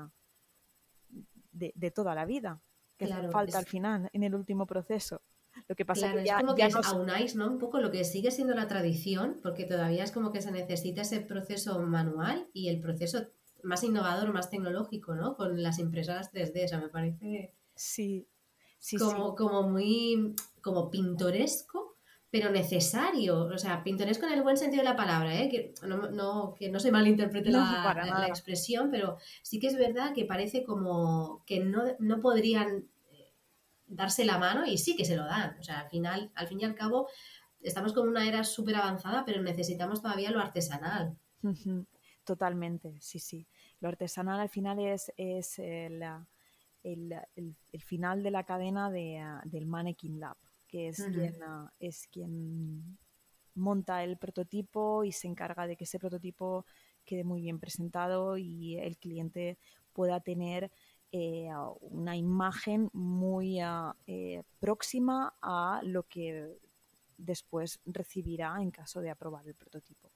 de, 1.52 1.72
de 1.74 1.90
toda 1.90 2.14
la 2.14 2.24
vida 2.24 2.60
que 2.96 3.06
falta 3.30 3.58
al 3.58 3.66
final, 3.66 4.10
en 4.12 4.22
el 4.22 4.34
último 4.34 4.66
proceso. 4.66 5.22
Lo 5.68 5.74
que 5.74 5.84
pasa 5.84 6.14
es 6.14 6.32
como 6.32 6.54
que 6.54 6.62
aunáis, 6.62 7.34
¿no? 7.34 7.46
Un 7.46 7.58
poco 7.58 7.80
lo 7.80 7.90
que 7.90 8.04
sigue 8.04 8.30
siendo 8.30 8.54
la 8.54 8.68
tradición, 8.68 9.38
porque 9.42 9.64
todavía 9.64 10.04
es 10.04 10.12
como 10.12 10.32
que 10.32 10.42
se 10.42 10.52
necesita 10.52 11.02
ese 11.02 11.20
proceso 11.20 11.78
manual 11.80 12.48
y 12.52 12.68
el 12.68 12.80
proceso 12.80 13.26
más 13.62 13.82
innovador, 13.82 14.32
más 14.32 14.50
tecnológico, 14.50 15.14
¿no? 15.14 15.36
Con 15.36 15.62
las 15.62 15.78
impresoras 15.78 16.32
3D, 16.32 16.64
o 16.64 16.68
sea, 16.68 16.80
me 16.80 16.88
parece... 16.88 17.54
Sí, 17.74 18.28
sí, 18.78 18.96
como, 18.96 19.34
como 19.34 19.62
muy 19.62 20.34
como 20.60 20.90
pintoresco, 20.90 21.89
pero 22.30 22.50
necesario. 22.50 23.44
O 23.46 23.58
sea, 23.58 23.82
pintoresco 23.82 24.26
en 24.26 24.32
el 24.32 24.42
buen 24.42 24.56
sentido 24.56 24.82
de 24.82 24.88
la 24.88 24.96
palabra, 24.96 25.34
¿eh? 25.34 25.48
que, 25.48 25.74
no, 25.86 26.54
que 26.54 26.70
no 26.70 26.78
se 26.78 26.92
malinterprete 26.92 27.50
la, 27.50 27.92
la, 27.94 28.28
expresión, 28.28 28.90
pero 28.90 29.18
sí 29.42 29.58
que 29.58 29.66
es 29.66 29.76
verdad 29.76 30.14
que 30.14 30.24
parece 30.24 30.62
como 30.64 31.42
que 31.44 31.60
no, 31.60 31.82
no 31.98 32.20
podrían 32.20 32.88
eh, 33.10 33.32
darse 33.86 34.24
la 34.24 34.38
mano 34.38 34.64
y 34.64 34.78
sí 34.78 34.96
que 34.96 35.04
se 35.04 35.16
lo 35.16 35.24
dan. 35.24 35.58
O 35.58 35.62
sea, 35.62 35.80
al 35.80 35.90
final, 35.90 36.30
al 36.34 36.46
fin 36.46 36.60
y 36.60 36.64
al 36.64 36.76
cabo, 36.76 37.08
estamos 37.60 37.92
con 37.92 38.08
una 38.08 38.26
era 38.28 38.44
súper 38.44 38.76
avanzada, 38.76 39.24
pero 39.24 39.42
necesitamos 39.42 40.00
todavía 40.00 40.30
lo 40.30 40.40
artesanal. 40.40 41.18
Totalmente, 42.24 42.96
sí, 43.00 43.18
sí. 43.18 43.48
Lo 43.80 43.88
artesanal 43.88 44.38
al 44.38 44.50
final 44.50 44.78
es, 44.78 45.12
es 45.16 45.58
el, 45.58 46.02
el, 46.84 47.16
el, 47.34 47.82
final 47.82 48.22
de 48.22 48.30
la 48.30 48.44
cadena 48.44 48.88
de, 48.88 49.20
del 49.46 49.66
Mannequin 49.66 50.20
Lab 50.20 50.36
que 50.70 50.88
es, 50.88 51.02
quien, 51.02 51.42
ah, 51.42 51.72
es 51.80 52.06
quien 52.06 52.96
monta 53.54 54.04
el 54.04 54.16
prototipo 54.16 55.02
y 55.04 55.10
se 55.10 55.26
encarga 55.26 55.66
de 55.66 55.76
que 55.76 55.84
ese 55.84 55.98
prototipo 55.98 56.64
quede 57.04 57.24
muy 57.24 57.42
bien 57.42 57.58
presentado 57.58 58.38
y 58.38 58.76
el 58.78 58.96
cliente 58.96 59.58
pueda 59.92 60.20
tener 60.20 60.70
eh, 61.10 61.50
una 61.80 62.16
imagen 62.16 62.88
muy 62.92 63.58
eh, 64.06 64.44
próxima 64.60 65.34
a 65.42 65.80
lo 65.82 66.04
que 66.04 66.56
después 67.18 67.80
recibirá 67.84 68.62
en 68.62 68.70
caso 68.70 69.00
de 69.00 69.10
aprobar 69.10 69.46
el 69.48 69.56
prototipo. 69.56 70.12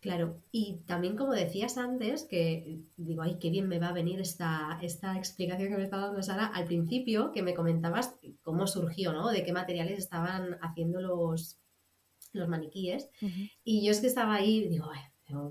Claro, 0.00 0.40
y 0.52 0.84
también 0.86 1.16
como 1.16 1.32
decías 1.32 1.76
antes, 1.76 2.22
que 2.22 2.78
digo, 2.96 3.22
ay, 3.22 3.36
qué 3.40 3.50
bien 3.50 3.66
me 3.66 3.80
va 3.80 3.88
a 3.88 3.92
venir 3.92 4.20
esta, 4.20 4.78
esta 4.80 5.16
explicación 5.16 5.70
que 5.70 5.76
me 5.76 5.82
estaba 5.82 6.06
dando 6.06 6.22
Sara 6.22 6.46
al 6.46 6.66
principio, 6.66 7.32
que 7.32 7.42
me 7.42 7.54
comentabas 7.54 8.14
cómo 8.42 8.68
surgió, 8.68 9.12
¿no? 9.12 9.28
De 9.30 9.42
qué 9.42 9.52
materiales 9.52 9.98
estaban 9.98 10.56
haciendo 10.62 11.00
los, 11.00 11.58
los 12.32 12.48
maniquíes. 12.48 13.10
Y 13.64 13.84
yo 13.84 13.90
es 13.90 14.00
que 14.00 14.06
estaba 14.06 14.36
ahí, 14.36 14.68
digo, 14.68 14.88
ay, 14.88 15.00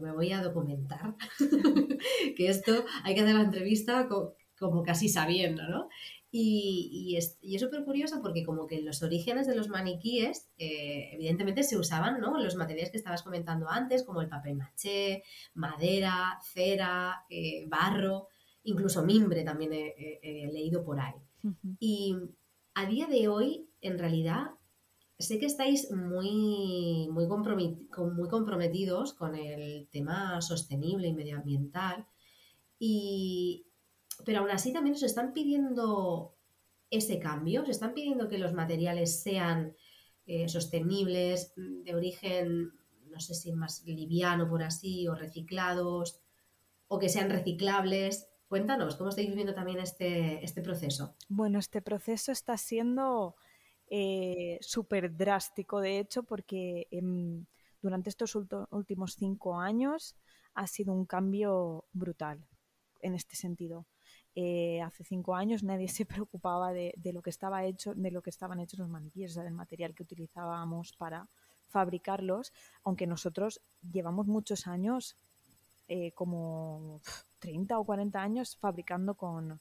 me 0.02 0.14
voy 0.14 0.32
a 0.32 0.42
documentar, 0.42 1.16
que 2.38 2.48
esto 2.48 2.86
hay 3.04 3.16
que 3.16 3.22
hacer 3.22 3.36
la 3.36 3.44
entrevista 3.44 4.08
como 4.58 4.84
casi 4.84 5.10
sabiendo, 5.10 5.68
¿no? 5.68 5.90
Y, 6.30 7.16
es 7.18 7.38
súper 7.60 7.84
curioso 7.84 8.22
porque 8.22 8.44
como 8.44 8.68
que 8.68 8.82
los 8.82 9.02
orígenes 9.02 9.48
de 9.48 9.56
los 9.56 9.70
maniquíes, 9.70 10.50
eh, 10.58 11.10
evidentemente 11.14 11.64
se 11.64 11.78
usaban, 11.78 12.20
¿no? 12.20 12.38
Los 12.40 12.56
materiales 12.56 12.92
que 12.92 12.98
estabas 12.98 13.24
comentando 13.24 13.70
antes, 13.70 14.04
como 14.04 14.22
el 14.22 14.28
papel 14.28 14.56
maché, 14.56 15.24
madera, 15.54 16.38
cera, 16.44 17.26
eh, 17.30 17.66
barro, 17.68 18.28
incluso 18.64 19.04
mimbre 19.04 19.44
también 19.44 19.72
he, 19.74 20.50
leído 20.52 20.84
por 20.84 21.00
ahí. 21.00 21.16
Y 21.80 22.16
a 22.74 22.86
día 22.86 23.08
de 23.08 23.30
hoy, 23.30 23.70
en 23.82 23.98
realidad, 23.98 24.52
sé 25.18 25.40
que 25.40 25.46
estáis 25.46 25.92
muy, 25.92 27.08
muy, 27.10 27.28
muy 27.28 28.28
comprometidos 28.30 29.14
con 29.14 29.36
el 29.36 29.88
tema 29.90 30.42
sostenible 30.42 31.08
y 31.08 31.14
medioambiental. 31.14 32.06
Y, 32.80 33.67
pero 34.26 34.40
aún 34.40 34.52
así 34.52 34.74
también 34.74 34.96
os 34.96 35.04
están 35.04 35.34
pidiendo 35.34 36.36
ese 36.90 37.20
cambio, 37.20 37.64
os 37.64 37.70
están 37.70 37.94
pidiendo 37.94 38.30
que 38.30 38.38
los 38.38 38.54
materiales 38.54 39.22
sean 39.22 39.76
eh, 40.26 40.48
sostenibles, 40.48 41.54
mm, 41.56 41.84
de 41.84 41.96
origen, 41.96 42.72
no 43.10 43.20
sé 43.20 43.34
si 43.34 43.52
más 43.52 43.84
liviano 43.86 44.50
por 44.50 44.64
así, 44.64 45.08
o 45.08 45.16
reciclados, 45.16 46.22
o 46.88 47.00
que 47.00 47.10
sean 47.10 47.30
reciclables. 47.30 48.28
Cuéntanos, 48.48 48.96
¿cómo 48.96 49.10
estáis 49.10 49.28
viviendo 49.28 49.54
también 49.54 49.80
este, 49.80 50.44
este 50.44 50.62
proceso? 50.62 51.16
Bueno, 51.28 51.60
este 51.60 51.82
proceso 51.82 52.32
está 52.32 52.58
siendo 52.58 53.36
eh, 53.90 54.58
súper 54.62 55.16
drástico, 55.16 55.82
de 55.82 56.00
hecho, 56.00 56.24
porque 56.24 56.88
durante 57.82 58.10
estos 58.10 58.36
últimos 58.36 59.16
cinco 59.16 59.60
años 59.60 60.16
ha 60.54 60.68
sido 60.68 60.94
un 60.94 61.06
cambio 61.06 61.86
brutal 61.92 62.46
en 63.02 63.16
este 63.16 63.36
sentido. 63.36 63.86
Eh, 64.40 64.84
hace 64.84 65.04
cinco 65.04 65.34
años 65.34 65.64
nadie 65.64 65.88
se 65.88 66.06
preocupaba 66.22 66.72
de, 66.72 66.94
lo 67.12 67.24
que 67.24 67.32
estaba 67.32 67.66
hecho, 67.66 67.96
de 67.96 68.12
lo 68.12 68.22
que 68.22 68.30
estaban 68.30 68.60
hechos 68.60 68.78
los 68.78 68.88
maniquíes, 68.88 69.34
del 69.34 69.52
material 69.52 69.96
que 69.96 70.04
utilizábamos 70.04 70.94
para 70.94 71.28
fabricarlos, 71.70 72.54
aunque 72.84 73.08
nosotros 73.08 73.62
llevamos 73.92 74.28
muchos 74.28 74.68
años, 74.68 75.16
eh, 75.88 76.12
como 76.12 77.02
30 77.40 77.80
o 77.80 77.84
40 77.84 78.22
años, 78.22 78.56
fabricando 78.58 79.16
con, 79.16 79.60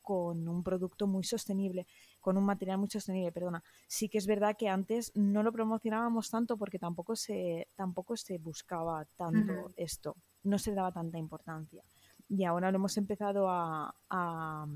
con 0.00 0.46
un 0.46 0.62
producto 0.62 1.08
muy 1.08 1.24
sostenible, 1.24 1.84
con 2.20 2.36
un 2.36 2.44
material 2.44 2.78
muy 2.78 2.90
sostenible, 2.90 3.32
perdona. 3.32 3.64
Sí 3.88 4.08
que 4.08 4.18
es 4.18 4.28
verdad 4.28 4.56
que 4.56 4.68
antes 4.68 5.10
no 5.16 5.42
lo 5.42 5.50
promocionábamos 5.50 6.30
tanto 6.30 6.56
porque 6.56 6.78
tampoco 6.78 7.16
se, 7.16 7.66
tampoco 7.74 8.16
se 8.16 8.38
buscaba 8.38 9.04
tanto 9.16 9.72
esto, 9.76 10.14
no 10.44 10.60
se 10.60 10.72
daba 10.72 10.92
tanta 10.92 11.18
importancia. 11.18 11.82
Y 12.28 12.44
ahora 12.44 12.70
lo 12.70 12.76
hemos 12.76 12.96
empezado 12.96 13.48
a, 13.48 13.94
a, 14.10 14.66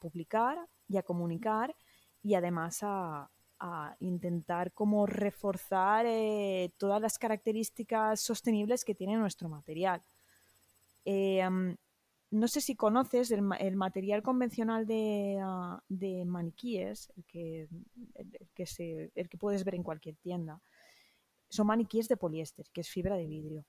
publicar 0.00 0.58
y 0.88 0.96
a 0.96 1.02
comunicar 1.02 1.74
y 2.22 2.34
además 2.34 2.80
a, 2.82 3.30
intentar 3.98 4.72
como 4.72 5.04
reforzar 5.04 6.06
eh, 6.06 6.70
todas 6.76 7.02
las 7.02 7.18
características 7.18 8.20
sostenibles 8.20 8.84
que 8.84 8.94
tiene 8.94 9.16
nuestro 9.16 9.48
material. 9.48 10.00
Eh, 11.04 11.42
no 12.30 12.46
sé 12.46 12.60
si 12.60 12.76
conoces 12.76 13.30
el, 13.30 13.42
material 13.42 14.22
convencional 14.22 14.86
de, 14.86 15.38
ah, 15.42 15.82
maniquíes, 16.26 17.10
el 17.16 17.24
que, 17.24 17.68
que 18.54 19.10
el 19.14 19.28
que 19.28 19.38
puedes 19.38 19.64
ver 19.64 19.74
en 19.74 19.82
cualquier 19.82 20.16
tienda. 20.16 20.60
Son 21.48 21.66
maniquíes 21.66 22.08
de 22.08 22.18
poliéster, 22.18 22.66
que 22.70 22.82
es 22.82 22.88
fibra 22.90 23.16
de 23.16 23.26
vidrio. 23.26 23.64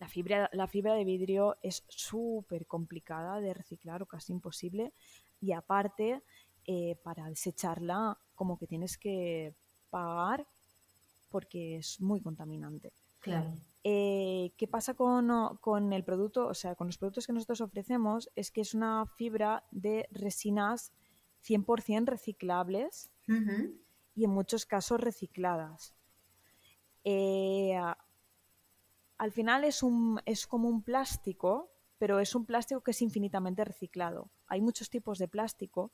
La 0.00 0.08
fibra, 0.08 0.48
la 0.52 0.68
fibra 0.68 0.94
de 0.94 1.04
vidrio 1.04 1.56
es 1.62 1.84
súper 1.88 2.66
complicada 2.66 3.40
de 3.40 3.52
reciclar 3.52 4.02
o 4.02 4.06
casi 4.06 4.32
imposible. 4.32 4.92
Y 5.40 5.52
aparte, 5.52 6.22
eh, 6.66 6.96
para 7.02 7.26
desecharla, 7.28 8.18
como 8.34 8.58
que 8.58 8.66
tienes 8.66 8.96
que 8.98 9.54
pagar 9.90 10.46
porque 11.30 11.78
es 11.78 12.00
muy 12.00 12.20
contaminante. 12.20 12.92
Claro. 13.20 13.52
Eh, 13.84 14.52
¿Qué 14.56 14.66
pasa 14.66 14.94
con, 14.94 15.92
el 15.92 16.04
producto? 16.04 16.46
O 16.46 16.54
sea, 16.54 16.74
con 16.74 16.88
los 16.88 16.98
productos 16.98 17.26
que 17.26 17.32
nosotros 17.32 17.60
ofrecemos 17.60 18.30
es 18.36 18.50
que 18.50 18.60
es 18.60 18.74
una 18.74 19.06
fibra 19.16 19.64
de 19.70 20.08
resinas 20.10 20.92
100% 21.42 22.06
reciclables 22.06 23.10
y 24.14 24.24
en 24.24 24.30
muchos 24.30 24.66
casos 24.66 25.00
recicladas. 25.00 25.94
Eh, 27.04 27.78
al 29.18 29.32
final 29.32 29.64
es, 29.64 29.82
un, 29.82 30.20
es 30.24 30.46
como 30.46 30.68
un 30.68 30.82
plástico, 30.82 31.70
pero 31.98 32.20
es 32.20 32.34
un 32.34 32.46
plástico 32.46 32.80
que 32.80 32.92
es 32.92 33.02
infinitamente 33.02 33.64
reciclado. 33.64 34.30
Hay 34.46 34.60
muchos 34.60 34.88
tipos 34.88 35.18
de 35.18 35.28
plástico 35.28 35.90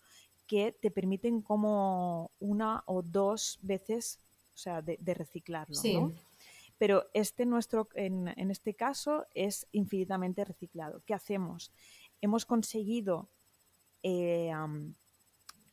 que 0.47 0.73
te 0.73 0.91
permiten 0.91 1.41
como 1.41 2.31
una 2.39 2.83
o 2.87 3.03
dos 3.03 3.59
veces, 3.63 4.19
o 4.55 4.59
sea, 4.59 4.83
de, 4.83 4.99
reciclarlo. 5.15 5.77
¿no? 5.83 6.13
pero 6.77 7.07
este 7.15 7.47
nuestro, 7.47 7.89
en, 7.95 8.29
este 8.51 8.75
caso 8.75 9.27
es 9.35 9.67
infinitamente 9.73 10.45
reciclado. 10.45 11.03
¿Qué 11.07 11.15
hacemos? 11.15 11.73
Hemos 12.21 12.45
conseguido 12.45 13.29
eh, 14.03 14.53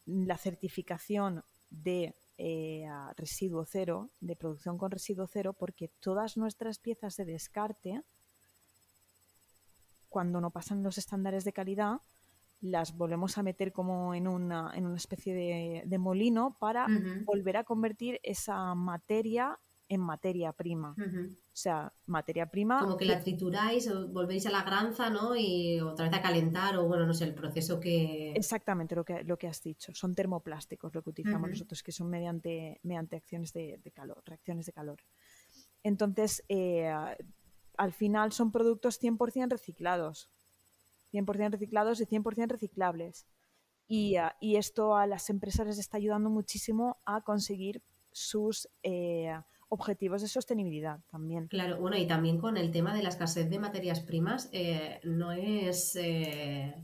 la 0.05 0.37
certificación 0.37 1.43
de 1.69 2.13
eh, 2.43 2.87
residuo 3.17 3.65
cero, 3.65 4.09
de 4.19 4.35
producción 4.35 4.79
con 4.79 4.89
residuo 4.89 5.27
cero, 5.27 5.53
porque 5.53 5.89
todas 5.99 6.37
nuestras 6.37 6.79
piezas 6.79 7.15
de 7.15 7.25
descarte, 7.25 8.01
cuando 10.09 10.41
no 10.41 10.49
pasan 10.49 10.81
los 10.81 10.97
estándares 10.97 11.43
de 11.43 11.53
calidad, 11.53 12.01
las 12.59 12.97
volvemos 12.97 13.37
a 13.37 13.43
meter 13.43 13.71
como 13.71 14.15
en 14.15 14.27
una, 14.27 14.71
en 14.73 14.87
una 14.87 14.97
especie 14.97 15.35
de, 15.85 15.97
molino 15.99 16.57
para 16.59 16.87
volver 17.25 17.57
a 17.57 17.63
convertir 17.63 18.19
esa 18.23 18.73
materia 18.73 19.59
en 19.91 19.99
materia 19.99 20.53
prima. 20.53 20.95
O 20.97 21.51
sea, 21.51 21.91
materia 22.05 22.49
prima. 22.49 22.79
Como 22.79 22.95
que 22.95 23.03
la 23.03 23.19
trituráis, 23.19 23.89
o 23.89 24.07
volvéis 24.07 24.45
a 24.45 24.49
la 24.49 24.63
granza, 24.63 25.09
¿no? 25.09 25.35
Y 25.35 25.81
otra 25.81 26.05
vez 26.05 26.17
a 26.17 26.21
calentar, 26.21 26.77
o 26.77 26.87
bueno, 26.87 27.05
no 27.05 27.13
sé, 27.13 27.25
el 27.25 27.33
proceso 27.33 27.77
que. 27.81 28.31
Exactamente 28.31 28.95
lo 28.95 29.03
que, 29.03 29.25
lo 29.25 29.37
que 29.37 29.47
has 29.47 29.61
dicho. 29.61 29.93
Son 29.93 30.15
termoplásticos 30.15 30.95
lo 30.95 31.03
que 31.03 31.09
utilizamos 31.09 31.49
nosotros, 31.49 31.83
que 31.83 31.91
son 31.91 32.09
mediante, 32.09 32.79
mediante 32.83 33.17
acciones 33.17 33.51
de, 33.51 33.81
calor, 33.93 34.23
reacciones 34.25 34.65
de 34.65 34.71
calor. 34.71 34.99
Entonces, 35.83 36.41
eh, 36.47 36.89
al 37.75 37.91
final 37.91 38.31
son 38.31 38.53
productos 38.53 39.01
100% 39.01 39.49
reciclados. 39.49 40.29
100% 41.11 41.51
reciclados 41.51 41.99
y 41.99 42.05
100% 42.05 42.47
reciclables. 42.47 43.25
Y, 43.89 44.15
y, 44.39 44.55
esto 44.55 44.95
a 44.95 45.05
las 45.05 45.29
empresas 45.29 45.67
les 45.67 45.79
está 45.79 45.97
ayudando 45.97 46.29
muchísimo 46.29 47.01
a 47.03 47.19
conseguir 47.25 47.83
sus 48.13 48.69
eh, 48.83 49.37
objetivos 49.71 50.21
de 50.21 50.27
sostenibilidad 50.27 50.99
también. 51.09 51.47
Claro, 51.47 51.79
bueno, 51.79 51.97
y 51.97 52.05
también 52.05 52.37
con 52.37 52.57
el 52.57 52.71
tema 52.71 52.93
de 52.93 53.03
la 53.03 53.09
escasez 53.09 53.49
de 53.49 53.57
materias 53.57 54.01
primas, 54.01 54.49
eh, 54.51 54.99
no 55.05 55.31
es 55.31 55.95
eh, 55.95 56.75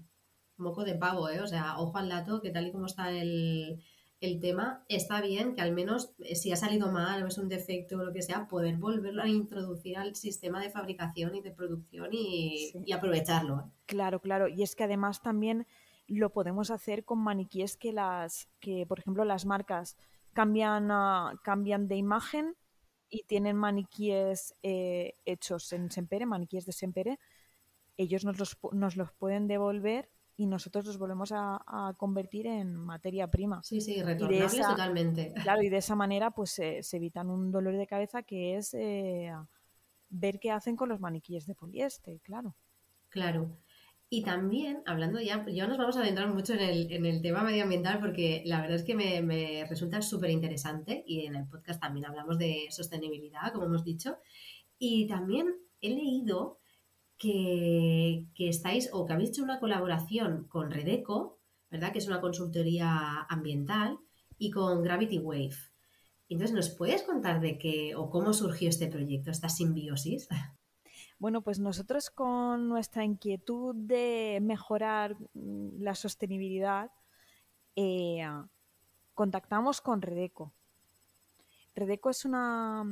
moco 0.56 0.86
de 0.86 0.95
pavo, 0.95 1.30
¿eh? 1.30 1.41
O 1.41 1.47
sea, 1.47 1.78
ojo 1.80 1.97
al 1.97 2.08
dato, 2.08 2.41
que 2.41 2.50
tal 2.50 2.67
y 2.67 2.71
como 2.71 2.86
está 2.86 3.12
el, 3.12 3.84
tema, 4.39 4.86
está 4.88 5.19
bien 5.19 5.54
que 5.54 5.62
al 5.62 5.73
menos 5.73 6.15
eh, 6.19 6.36
si 6.36 6.54
ha 6.54 6.56
salido 6.56 6.89
mal 6.89 7.23
o 7.23 7.28
es 7.28 7.38
un 7.38 7.50
defecto 7.50 7.97
o 7.97 8.06
lo 8.06 8.13
que 8.13 8.21
sea, 8.21 8.47
poder 8.47 8.78
volverlo 8.78 9.21
a 9.21 9.28
introducir 9.28 9.97
al 9.97 10.15
sistema 10.15 10.62
de 10.62 10.69
fabricación 10.69 11.36
y 11.36 11.41
de 11.41 11.52
producción 11.52 12.08
y, 12.13 12.71
aprovecharlo. 12.93 13.69
Claro, 13.86 14.21
claro. 14.21 14.47
Y 14.47 14.63
es 14.63 14.76
que 14.76 14.86
además 14.86 15.21
también 15.21 15.67
lo 16.08 16.32
podemos 16.32 16.71
hacer 16.71 17.04
con 17.04 17.19
maniquíes 17.19 17.76
que 17.76 17.91
las, 17.91 18.47
que 18.62 18.86
por 18.88 19.00
ejemplo 19.00 19.26
las 19.26 19.45
marcas 19.45 19.97
cambian, 20.32 20.88
cambian 21.43 21.89
de 21.89 21.97
imagen 21.97 22.56
y 23.10 23.24
tienen 23.24 23.56
maniquíes 23.56 24.54
eh, 24.63 25.13
hechos 25.26 25.72
en 25.74 25.91
Sempere, 25.91 26.26
maniquíes 26.26 26.65
de 26.65 26.72
Sempere, 26.72 27.20
ellos 27.98 28.26
nos 28.26 28.38
los, 28.38 28.58
nos 28.74 28.96
los 28.96 29.12
pueden 29.13 29.48
devolver 29.48 30.10
y 30.36 30.46
nosotros 30.46 30.86
los 30.86 30.98
volvemos 31.00 31.32
a, 31.34 31.96
convertir 31.98 32.46
en 32.46 32.76
materia 32.76 33.28
prima. 33.28 33.63
Sí, 33.63 33.82
sí, 33.82 34.02
retornables 34.04 34.67
totalmente. 34.67 35.34
Claro, 35.43 35.63
y 35.63 35.70
de 35.70 35.78
esa 35.78 35.96
manera 35.96 36.32
pues 36.32 36.52
se 36.52 36.84
evitan 36.91 37.30
un 37.30 37.52
dolor 37.52 37.76
de 37.76 37.88
cabeza 37.88 38.22
que 38.22 38.56
es 38.58 38.74
eh, 38.76 39.34
ver 40.10 40.39
qué 40.39 40.52
hacen 40.52 40.76
con 40.76 40.89
los 40.89 41.00
maniquíes 41.00 41.48
de 41.48 41.56
poliéster, 41.56 42.20
claro. 42.22 42.56
Claro. 43.10 43.50
Y 44.10 44.24
también, 44.24 44.84
hablando 44.86 45.20
ya, 45.20 45.46
ya 45.50 45.67
nos 45.67 45.78
vamos 45.78 45.98
a 45.98 46.02
adentrar 46.02 46.34
mucho 46.34 46.54
en 46.54 46.62
el, 46.62 46.91
en 46.91 47.06
el 47.06 47.22
tema 47.22 47.43
medioambiental 47.43 48.00
porque 48.00 48.41
la 48.46 48.62
verdad 48.62 48.78
es 48.78 48.84
que 48.84 48.96
me, 48.96 49.22
me 49.22 49.65
resulta 49.70 50.02
súper 50.02 50.30
interesante 50.30 51.04
y 51.06 51.26
en 51.26 51.36
el 51.36 51.48
podcast 51.48 51.82
también 51.82 52.06
hablamos 52.06 52.38
de 52.38 52.67
sostenibilidad, 52.70 53.52
como 53.52 53.65
hemos 53.65 53.84
dicho. 53.84 54.17
Y 54.80 55.08
también 55.08 55.54
he 55.82 55.89
leído 55.89 56.60
que, 57.17 58.28
que 58.34 58.48
estáis 58.48 58.89
o 58.93 59.06
que 59.06 59.13
habéis 59.13 59.32
hecho 59.32 59.43
una 59.43 59.60
colaboración 59.60 60.48
con 60.48 60.72
Redeco, 60.72 61.39
¿verdad? 61.70 61.91
Que 61.91 62.00
es 62.00 62.08
una 62.08 62.22
consultoría 62.22 63.26
ambiental, 63.28 64.00
y 64.38 64.52
con 64.52 64.84
Gravity 64.84 65.20
Wave. 65.20 65.56
Entonces, 66.30 66.56
¿nos 66.56 66.70
puedes 66.70 67.04
contar 67.04 67.39
de 67.41 67.58
qué 67.58 67.96
o 67.96 68.10
cómo 68.10 68.34
surgió 68.34 68.70
este 68.70 68.88
proyecto, 68.88 69.32
esta 69.32 69.50
simbiosis? 69.50 70.28
Bueno, 71.19 71.41
pues 71.41 71.60
nosotros 71.60 72.10
con 72.10 72.69
nuestra 72.69 73.03
inquietud 73.03 73.75
de 73.75 74.39
mejorar 74.41 75.15
mm, 75.34 75.82
la 75.82 75.95
sostenibilidad, 75.95 76.91
eh, 77.75 78.23
contactamos 79.13 79.82
con 79.82 80.01
Redeco. 80.01 80.53
Redeco 81.75 82.10
es 82.10 82.25
una, 82.25 82.84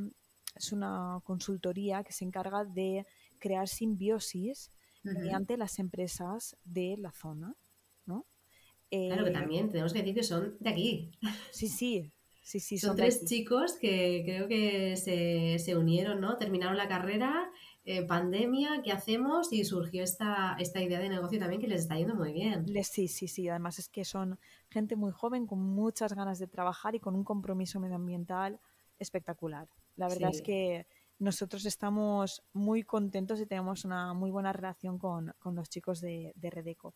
es 0.56 0.72
una 0.72 1.20
consultoría 1.24 2.04
que 2.04 2.14
se 2.14 2.26
encarga 2.26 2.66
de 2.66 3.06
crear 3.40 3.68
simbiosis 3.68 4.72
mediante 5.04 5.56
las 5.56 5.78
empresas 5.78 6.58
de 6.64 6.96
la 6.98 7.12
zona. 7.12 7.56
¿no? 8.08 8.26
claro 8.90 9.24
que 9.24 9.30
eh, 9.30 9.34
también 9.34 9.70
tenemos 9.70 9.94
que 9.94 10.00
decir 10.00 10.16
que 10.16 10.24
son 10.24 10.58
de 10.60 10.70
aquí. 10.70 11.12
Sí, 11.52 11.68
sí, 11.68 12.12
Sí, 12.46 12.60
sí, 12.60 12.78
son, 12.78 12.96
tres 12.96 13.26
chicos 13.26 13.74
que 13.74 14.22
creo 14.24 14.48
que 14.48 14.96
se, 14.98 15.58
se, 15.58 15.76
unieron, 15.76 16.22
¿no? 16.22 16.38
Terminaron 16.38 16.78
la 16.78 16.88
carrera 16.88 17.52
eh, 17.88 18.04
pandemia, 18.04 18.82
¿qué 18.84 18.92
hacemos? 18.92 19.54
Y 19.54 19.64
surgió 19.64 20.04
esta, 20.04 20.56
esta 20.60 20.82
idea 20.82 21.00
de 21.00 21.08
negocio 21.08 21.38
también 21.38 21.62
que 21.62 21.68
les 21.68 21.82
está 21.82 21.96
yendo 21.96 22.16
muy 22.16 22.34
bien. 22.34 22.66
Sí, 22.84 23.08
sí, 23.08 23.28
sí. 23.28 23.48
Además 23.48 23.78
es 23.78 23.90
que 23.90 24.04
son 24.04 24.40
gente 24.72 24.96
muy 24.96 25.12
joven 25.12 25.46
con 25.46 25.60
muchas 25.60 26.14
ganas 26.14 26.40
de 26.40 26.48
trabajar 26.48 26.96
y 26.96 27.00
con 27.00 27.16
un 27.16 27.24
compromiso 27.24 27.80
medioambiental 27.80 28.60
espectacular. 28.98 29.70
La 29.98 30.08
verdad 30.08 30.32
es 30.34 30.42
que 30.42 30.88
nosotros 31.20 31.64
estamos 31.66 32.44
muy 32.54 32.84
contentos 32.84 33.40
y 33.40 33.46
tenemos 33.46 33.86
una 33.86 34.14
muy 34.16 34.32
buena 34.32 34.52
relación 34.52 34.98
con, 34.98 35.34
los 35.44 35.70
chicos 35.70 36.02
de, 36.02 36.34
de 36.36 36.50
Redeco. 36.50 36.96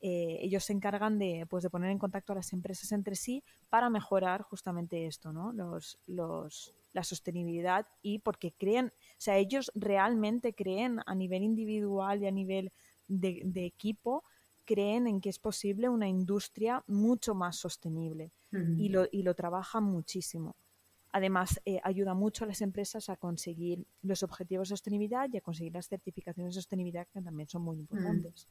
Eh, 0.00 0.38
ellos 0.42 0.64
se 0.64 0.72
encargan 0.72 1.18
de, 1.18 1.46
pues, 1.48 1.62
de 1.62 1.70
poner 1.70 1.90
en 1.90 1.98
contacto 1.98 2.32
a 2.32 2.36
las 2.36 2.52
empresas 2.52 2.92
entre 2.92 3.16
sí 3.16 3.42
para 3.70 3.88
mejorar 3.88 4.42
justamente 4.42 5.06
esto, 5.06 5.32
¿no? 5.32 5.52
Los, 5.52 5.98
los, 6.06 6.74
la 6.92 7.02
sostenibilidad 7.02 7.86
y 8.02 8.18
porque 8.18 8.52
creen, 8.52 8.86
o 8.86 9.14
sea, 9.18 9.36
ellos 9.36 9.70
realmente 9.74 10.54
creen 10.54 11.00
a 11.06 11.14
nivel 11.14 11.42
individual 11.42 12.22
y 12.22 12.26
a 12.26 12.30
nivel 12.30 12.72
de, 13.08 13.66
equipo, 13.66 14.24
creen 14.64 15.06
en 15.06 15.20
que 15.20 15.28
es 15.28 15.38
posible 15.38 15.88
una 15.88 16.08
industria 16.08 16.82
mucho 16.86 17.34
más 17.34 17.56
sostenible 17.56 18.32
y, 18.50 18.88
lo, 18.88 19.06
y 19.12 19.22
lo 19.22 19.34
trabajan 19.34 19.84
muchísimo. 19.84 20.56
Además, 21.12 21.60
eh, 21.64 21.80
ayuda 21.84 22.14
mucho 22.14 22.44
a 22.44 22.48
las 22.48 22.60
empresas 22.60 23.08
a 23.08 23.16
conseguir 23.16 23.86
los 24.02 24.22
objetivos 24.22 24.68
de 24.68 24.72
sostenibilidad 24.74 25.28
y 25.32 25.38
a 25.38 25.40
conseguir 25.40 25.72
las 25.72 25.88
certificaciones 25.88 26.54
de 26.54 26.60
sostenibilidad 26.60 27.06
que 27.08 27.22
también 27.22 27.48
son 27.48 27.62
muy 27.62 27.78
importantes. 27.78 28.46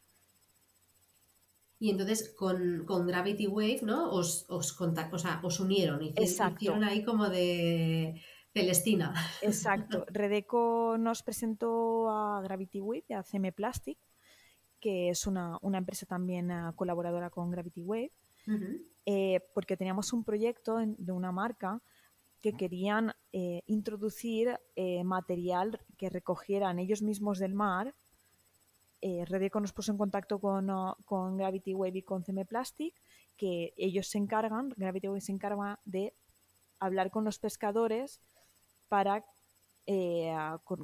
Y 1.78 1.90
entonces 1.90 2.34
con, 2.38 2.86
Gravity 3.08 3.48
Wave, 3.48 3.80
¿no? 3.84 4.12
Os, 4.12 4.46
os, 4.50 4.80
o 4.80 5.20
sea, 5.20 5.42
os 5.44 5.60
unieron, 5.60 6.02
y 6.02 6.14
hicieron 6.18 6.84
ahí 6.84 7.04
como 7.04 7.30
de 7.30 8.22
Celestina. 8.54 9.14
Exacto. 9.42 10.06
Redeco 10.10 10.98
nos 10.98 11.22
presentó 11.24 12.10
a 12.10 12.42
Gravity 12.42 12.80
Wave, 12.80 13.16
a 13.16 13.24
CM 13.24 13.52
Plastic, 13.52 13.98
que 14.80 15.10
es 15.10 15.28
una, 15.28 15.60
empresa 15.74 16.06
también 16.06 16.52
ah, 16.52 16.74
colaboradora 16.76 17.30
con 17.30 17.52
Gravity 17.52 17.82
Wave, 17.82 18.12
eh, 19.06 19.42
porque 19.54 19.76
teníamos 19.76 20.14
un 20.14 20.24
proyecto 20.24 20.78
de 20.78 21.12
una 21.12 21.32
marca 21.32 21.82
que 22.46 22.54
querían 22.54 23.12
eh, 23.34 23.64
introducir 23.66 24.60
eh, 24.76 25.04
material 25.04 25.82
que 25.98 26.12
recogieran 26.12 26.78
ellos 26.78 27.02
mismos 27.02 27.40
del 27.40 27.56
mar. 27.56 27.96
Redeco 29.02 29.60
nos 29.60 29.74
puso 29.74 29.92
en 29.92 29.98
contacto 29.98 30.40
con, 30.40 30.70
ah, 30.70 30.96
con 31.06 31.38
Gravity 31.38 31.74
Wave 31.74 32.00
y 32.00 32.02
con 32.02 32.24
CM 32.24 32.46
Plastic, 32.46 32.94
que 33.38 33.74
ellos 33.78 34.08
se 34.08 34.18
encargan, 34.18 34.74
Gravity 34.76 35.08
Wave 35.08 35.22
se 35.22 35.32
encarga 35.32 35.80
de 35.86 36.14
hablar 36.80 37.12
con 37.12 37.24
los 37.24 37.40
pescadores 37.40 38.22
para 38.88 39.24
eh, 39.88 40.34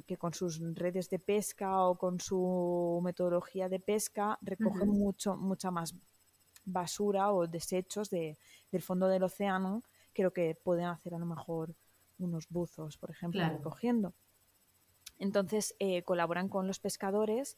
que 0.06 0.16
con 0.16 0.32
sus 0.32 0.60
redes 0.74 1.10
de 1.10 1.18
pesca 1.18 1.84
o 1.86 1.96
con 1.96 2.20
su 2.20 3.00
metodología 3.02 3.68
de 3.68 3.80
pesca 3.80 4.38
recogen 4.42 4.88
mucho, 4.88 5.36
mucha 5.36 5.70
más 5.70 5.94
basura 6.64 7.32
o 7.32 7.46
desechos 7.48 8.10
de, 8.10 8.38
del 8.70 8.82
fondo 8.82 9.08
del 9.08 9.24
océano 9.24 9.82
que 10.14 10.22
lo 10.22 10.32
que 10.32 10.54
pueden 10.54 10.86
hacer 10.86 11.14
a 11.14 11.18
lo 11.18 11.26
mejor 11.26 11.74
unos 12.18 12.48
buzos, 12.48 12.96
por 12.96 13.10
ejemplo, 13.10 13.42
recogiendo. 13.48 14.12
Entonces 15.18 15.74
eh, 15.78 16.02
colaboran 16.02 16.48
con 16.48 16.66
los 16.66 16.78
pescadores 16.78 17.56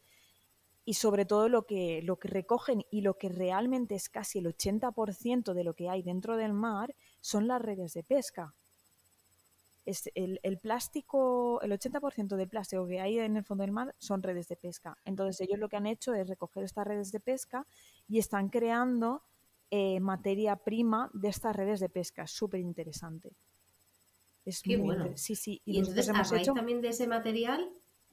y 0.85 0.95
sobre 0.95 1.25
todo 1.25 1.49
lo 1.49 1.67
que, 1.67 2.03
lo 2.03 2.19
que 2.19 2.29
recogen 2.29 2.85
y 2.91 3.01
lo 3.01 3.17
que 3.19 3.29
realmente 3.29 3.95
es 3.95 4.09
casi 4.09 4.39
el 4.39 4.47
80% 4.47 5.55
de 5.55 5.65
lo 5.65 5.75
que 5.75 5.89
hay 5.89 6.03
dentro 6.03 6.37
del 6.37 6.53
mar 6.53 6.95
son 7.21 7.49
las 7.49 7.63
redes 7.63 7.95
de 7.95 8.03
pesca 8.03 8.55
es 9.85 10.11
el, 10.15 10.41
el, 10.43 10.59
plástico, 10.59 11.61
el 11.63 11.73
80% 11.73 12.37
del 12.37 12.49
plástico 12.49 12.87
que 12.87 13.01
hay 13.01 13.19
en 13.19 13.37
el 13.37 13.45
fondo 13.45 13.63
del 13.63 13.73
mar 13.73 13.95
son 13.99 14.23
redes 14.23 14.49
de 14.49 14.57
pesca. 14.57 14.97
Entonces 15.05 15.41
ellos 15.43 15.59
lo 15.59 15.69
que 15.69 15.77
han 15.77 15.87
hecho 15.87 16.15
es 16.15 16.29
recoger 16.29 16.65
estas 16.65 16.87
redes 16.87 17.13
de 17.13 17.21
pesca 17.21 17.67
y 18.09 18.19
están 18.19 18.49
creando 18.49 19.23
eh, 19.71 20.01
materia 20.01 20.57
prima 20.57 21.11
de 21.13 21.29
estas 21.29 21.55
redes 21.55 21.81
de 21.81 21.89
pesca. 21.89 22.27
Súper 22.27 22.61
interesante. 22.61 23.33
Es 24.45 24.63
Qué 24.63 24.77
bueno. 24.77 25.11
Sí, 25.17 25.37
sí. 25.37 25.61
Y, 25.65 25.79
entonces 25.79 26.09
a 26.09 26.23
raíz 26.23 26.47
también 26.55 26.81
de 26.81 26.89
ese 26.89 27.07
material 27.07 27.69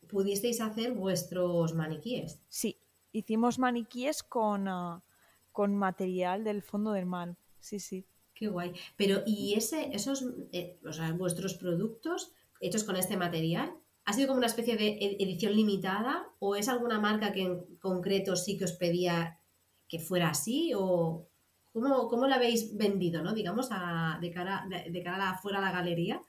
pudisteis 0.07 0.61
hacer 0.61 0.93
vuestros 0.93 1.73
maniquíes. 1.73 2.41
Sí, 2.49 2.79
hicimos 3.11 3.59
maniquíes 3.59 4.23
con, 4.23 4.67
ah, 4.67 5.03
con 5.51 5.75
material 5.75 6.43
del 6.43 6.61
fondo 6.61 6.91
del 6.91 7.05
mar. 7.05 7.37
Sí, 7.59 7.79
sí. 7.79 8.05
Qué 8.33 8.47
guay. 8.47 8.73
Pero, 8.95 9.21
¿y 9.25 9.53
ese, 9.53 9.93
esos, 9.93 10.25
eh, 10.51 10.79
o 10.87 10.93
sea, 10.93 11.11
vuestros 11.13 11.53
productos 11.55 12.33
hechos 12.61 12.83
con 12.83 12.95
este 12.95 13.17
material, 13.17 13.73
ha 14.05 14.13
sido 14.13 14.27
como 14.27 14.37
una 14.37 14.47
especie 14.47 14.77
de 14.77 14.97
edición 15.19 15.55
limitada 15.55 16.27
o 16.39 16.55
es 16.55 16.69
alguna 16.69 16.99
marca 16.99 17.31
que 17.31 17.41
en 17.41 17.77
concreto 17.77 18.35
sí 18.35 18.57
que 18.57 18.65
os 18.65 18.73
pedía 18.73 19.39
que 19.87 19.99
fuera 19.99 20.29
así 20.29 20.71
o 20.75 21.27
cómo, 21.71 22.07
cómo 22.07 22.27
lo 22.27 22.33
habéis 22.33 22.75
vendido, 22.77 23.21
¿no? 23.21 23.33
Digamos, 23.33 23.69
de, 23.69 24.31
cara, 24.31 24.67
de, 24.69 25.03
cara 25.03 25.31
a 25.31 25.37
fuera 25.37 25.59
a 25.59 25.61
la 25.61 25.71
galería. 25.71 26.21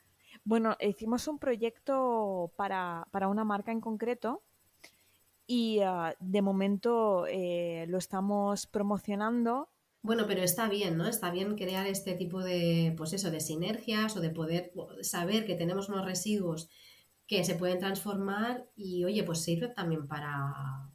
Bueno, 0.44 0.76
hicimos 0.80 1.28
un 1.28 1.38
proyecto 1.38 2.52
para, 2.56 3.06
una 3.28 3.44
marca 3.44 3.72
en 3.72 3.80
concreto 3.80 4.42
y 5.46 5.80
ah, 5.80 6.14
de 6.18 6.42
momento 6.42 7.26
eh, 7.28 7.86
lo 7.88 7.98
estamos 7.98 8.66
promocionando 8.66 9.68
bueno, 10.04 10.24
pero 10.26 10.42
está 10.42 10.68
bien, 10.68 10.96
¿no? 10.96 11.06
Está 11.06 11.30
bien 11.30 11.56
crear 11.56 11.86
este 11.86 12.14
tipo 12.14 12.42
de, 12.42 12.92
pues 12.96 13.12
eso, 13.12 13.30
de 13.30 13.40
sinergias 13.40 14.16
o 14.16 14.20
de 14.20 14.30
poder 14.30 14.72
saber 15.02 15.46
que 15.46 15.54
tenemos 15.54 15.88
unos 15.88 16.04
residuos 16.04 16.68
que 17.28 17.44
se 17.44 17.54
pueden 17.54 17.78
transformar 17.78 18.68
y, 18.74 19.04
oye, 19.04 19.22
pues 19.22 19.42
sirve 19.42 19.68
también 19.68 20.08
para, 20.08 20.91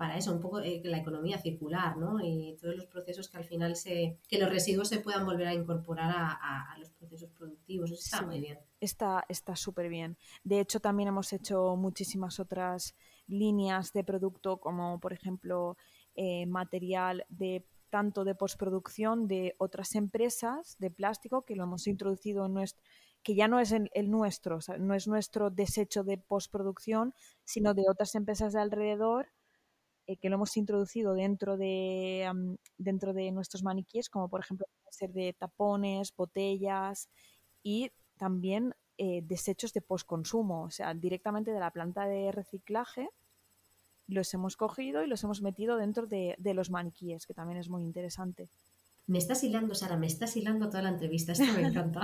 para 0.00 0.16
eso, 0.16 0.32
un 0.32 0.40
poco 0.40 0.60
eh, 0.60 0.80
la 0.82 0.96
economía 0.96 1.36
circular, 1.36 1.98
¿no? 1.98 2.24
Y 2.24 2.56
todos 2.58 2.74
los 2.74 2.86
procesos 2.86 3.28
que 3.28 3.36
al 3.36 3.44
final 3.44 3.76
se, 3.76 4.18
que 4.30 4.38
los 4.38 4.48
residuos 4.48 4.88
se 4.88 5.00
puedan 5.00 5.26
volver 5.26 5.46
a 5.46 5.52
incorporar 5.52 6.10
a, 6.10 6.74
los 6.78 6.88
procesos 6.88 7.28
productivos. 7.32 7.90
Eso 7.90 8.00
está 8.02 8.22
muy 8.22 8.40
bien. 8.40 8.58
Está 8.80 9.26
súper 9.56 9.90
bien. 9.90 10.16
De 10.42 10.58
hecho, 10.58 10.80
también 10.80 11.10
hemos 11.10 11.34
hecho 11.34 11.76
muchísimas 11.76 12.40
otras 12.40 12.94
líneas 13.26 13.92
de 13.92 14.02
producto, 14.02 14.56
como 14.56 14.98
por 15.00 15.12
ejemplo 15.12 15.76
eh, 16.14 16.46
material 16.46 17.26
de 17.28 17.66
tanto 17.90 18.24
de 18.24 18.34
postproducción 18.34 19.28
de 19.28 19.54
otras 19.58 19.94
empresas 19.96 20.76
de 20.78 20.90
plástico 20.90 21.44
que 21.44 21.56
lo 21.56 21.64
hemos 21.64 21.86
introducido 21.86 22.46
en 22.46 22.54
nuestro 22.54 22.82
que 23.22 23.34
ya 23.34 23.48
no 23.48 23.60
es 23.60 23.72
el, 23.72 23.90
nuestro, 24.10 24.60
no 24.78 24.94
es 24.94 25.06
nuestro 25.06 25.50
desecho 25.50 26.04
de 26.04 26.16
postproducción, 26.16 27.12
sino 27.44 27.74
de 27.74 27.84
otras 27.86 28.14
empresas 28.14 28.54
de 28.54 28.60
alrededor 28.60 29.28
eh, 30.10 30.16
que 30.16 30.28
lo 30.28 30.34
hemos 30.34 30.56
introducido 30.56 31.14
dentro 31.14 31.56
de, 31.56 32.28
dentro 32.78 33.12
de 33.12 33.30
nuestros 33.30 33.62
maniquíes, 33.62 34.10
como 34.10 34.28
por 34.28 34.40
ejemplo 34.40 34.66
puede 34.82 34.92
ser 34.92 35.12
de 35.12 35.32
tapones, 35.34 36.12
botellas 36.16 37.08
y 37.62 37.92
también 38.16 38.74
eh, 38.98 39.22
desechos 39.22 39.72
de 39.72 39.82
postconsumo, 39.82 40.64
o 40.64 40.70
sea, 40.70 40.94
directamente 40.94 41.52
de 41.52 41.60
la 41.60 41.70
planta 41.70 42.08
de 42.08 42.32
reciclaje 42.32 43.08
los 44.08 44.34
hemos 44.34 44.56
cogido 44.56 45.04
y 45.04 45.06
los 45.06 45.22
hemos 45.22 45.42
metido 45.42 45.76
dentro 45.76 46.08
de, 46.08 46.36
los 46.54 46.70
maniquíes, 46.70 47.24
que 47.24 47.34
también 47.34 47.60
es 47.60 47.68
muy 47.68 47.84
interesante. 47.84 48.48
Me 49.06 49.18
estás 49.18 49.44
hilando, 49.44 49.76
Sara, 49.76 49.96
me 49.96 50.08
estás 50.08 50.36
hilando 50.36 50.68
toda 50.68 50.82
la 50.82 50.88
entrevista, 50.88 51.30
esto 51.30 51.44
me 51.52 51.62
encanta. 51.68 52.02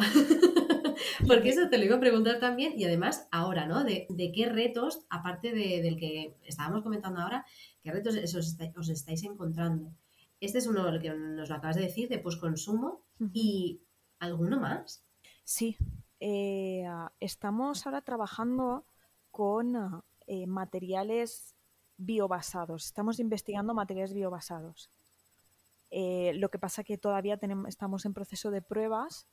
Porque 1.26 1.50
eso 1.50 1.68
te 1.68 1.78
lo 1.78 1.84
iba 1.84 1.96
a 1.96 2.00
preguntar 2.00 2.40
también 2.40 2.72
y 2.76 2.84
además 2.84 3.28
ahora, 3.30 3.66
¿no? 3.66 3.84
De, 3.84 4.06
qué 4.34 4.46
retos, 4.46 5.06
aparte 5.10 5.52
del 5.52 5.96
que 5.96 6.36
estábamos 6.44 6.82
comentando 6.82 7.20
ahora, 7.20 7.44
qué 7.82 7.92
retos 7.92 8.16
os, 8.34 8.88
estáis 8.88 9.22
encontrando. 9.24 9.92
Este 10.40 10.58
es 10.58 10.66
uno 10.66 10.90
lo 10.90 11.00
que 11.00 11.10
nos 11.10 11.48
lo 11.48 11.54
acabas 11.54 11.76
de 11.76 11.82
decir, 11.82 12.08
de 12.08 12.18
posconsumo 12.18 13.02
y 13.32 13.80
alguno 14.18 14.60
más. 14.60 15.02
Sí, 15.44 15.76
eh, 16.20 16.84
estamos 17.20 17.86
ahora 17.86 18.02
trabajando 18.02 18.84
con 19.30 20.02
eh, 20.26 20.46
materiales 20.46 21.54
biobasados. 21.96 22.86
Estamos 22.86 23.18
investigando 23.18 23.74
materiales 23.74 24.12
biobasados. 24.12 24.90
Eh, 25.90 26.32
lo 26.34 26.50
que 26.50 26.58
pasa 26.58 26.84
que 26.84 26.98
todavía 26.98 27.36
tenemos, 27.36 27.68
estamos 27.68 28.04
en 28.04 28.14
proceso 28.14 28.50
de 28.50 28.60
pruebas 28.60 29.26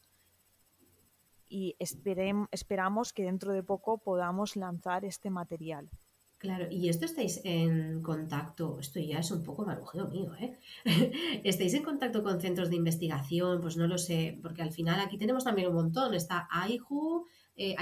y 1.53 1.75
esperamos 1.77 3.13
que 3.13 3.23
dentro 3.23 3.53
de 3.53 3.61
poco 3.61 3.99
podamos 3.99 4.55
lanzar 4.55 5.05
este 5.05 5.29
material. 5.29 5.91
Claro, 6.39 6.65
y 6.69 6.89
esto 6.89 7.05
estáis 7.05 7.39
en 7.45 8.01
contacto, 8.01 8.79
esto 8.79 8.99
ya 8.99 9.19
es 9.19 9.29
un 9.31 9.43
poco 9.43 9.63
marujeo 9.63 10.07
mío, 10.09 10.33
¿eh? 10.35 10.57
¿Estáis 11.43 11.73
en 11.75 11.83
contacto 11.83 12.23
con 12.23 12.41
centros 12.41 12.69
de 12.69 12.75
investigación? 12.75 13.61
Pues 13.61 13.77
no 13.77 13.87
lo 13.87 13.97
sé, 13.97 14.39
porque 14.41 14.63
al 14.63 14.71
final 14.71 14.99
aquí 14.99 15.17
tenemos 15.17 15.43
también 15.43 15.69
un 15.69 15.75
montón. 15.75 16.15
Está 16.15 16.49
AIJU, 16.51 17.25
eh, 17.55 17.75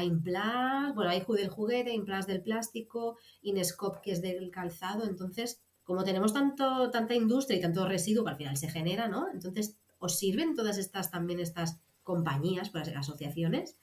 bueno, 0.93 1.09
hay 1.09 1.23
del 1.27 1.49
juguete, 1.49 1.93
Implas 1.93 2.27
del 2.27 2.43
plástico, 2.43 3.17
Inescope 3.41 3.99
que 4.03 4.11
es 4.11 4.21
del 4.21 4.51
calzado, 4.51 5.05
entonces, 5.05 5.61
como 5.83 6.03
tenemos 6.03 6.33
tanto, 6.33 6.91
tanta 6.91 7.15
industria 7.15 7.57
y 7.57 7.61
tanto 7.61 7.87
residuo 7.87 8.25
que 8.25 8.31
al 8.31 8.37
final 8.37 8.57
se 8.57 8.69
genera, 8.69 9.07
¿no? 9.07 9.27
Entonces, 9.33 9.77
¿os 9.97 10.19
sirven 10.19 10.55
todas 10.55 10.77
estas 10.77 11.09
también 11.09 11.39
estas 11.39 11.79
compañías, 12.11 12.69
por 12.69 12.81
las 12.81 12.95
asociaciones? 12.95 13.75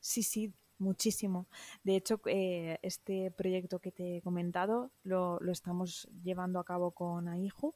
Sí, 0.00 0.22
sí, 0.22 0.52
muchísimo. 0.78 1.46
De 1.82 1.96
hecho, 1.96 2.20
eh, 2.26 2.78
este 2.82 3.30
proyecto 3.30 3.78
que 3.78 3.90
te 3.90 4.16
he 4.16 4.22
comentado 4.22 4.90
lo, 5.04 5.40
estamos 5.50 6.08
llevando 6.22 6.58
a 6.58 6.64
cabo 6.64 6.90
con 6.90 7.28
AIJU. 7.28 7.74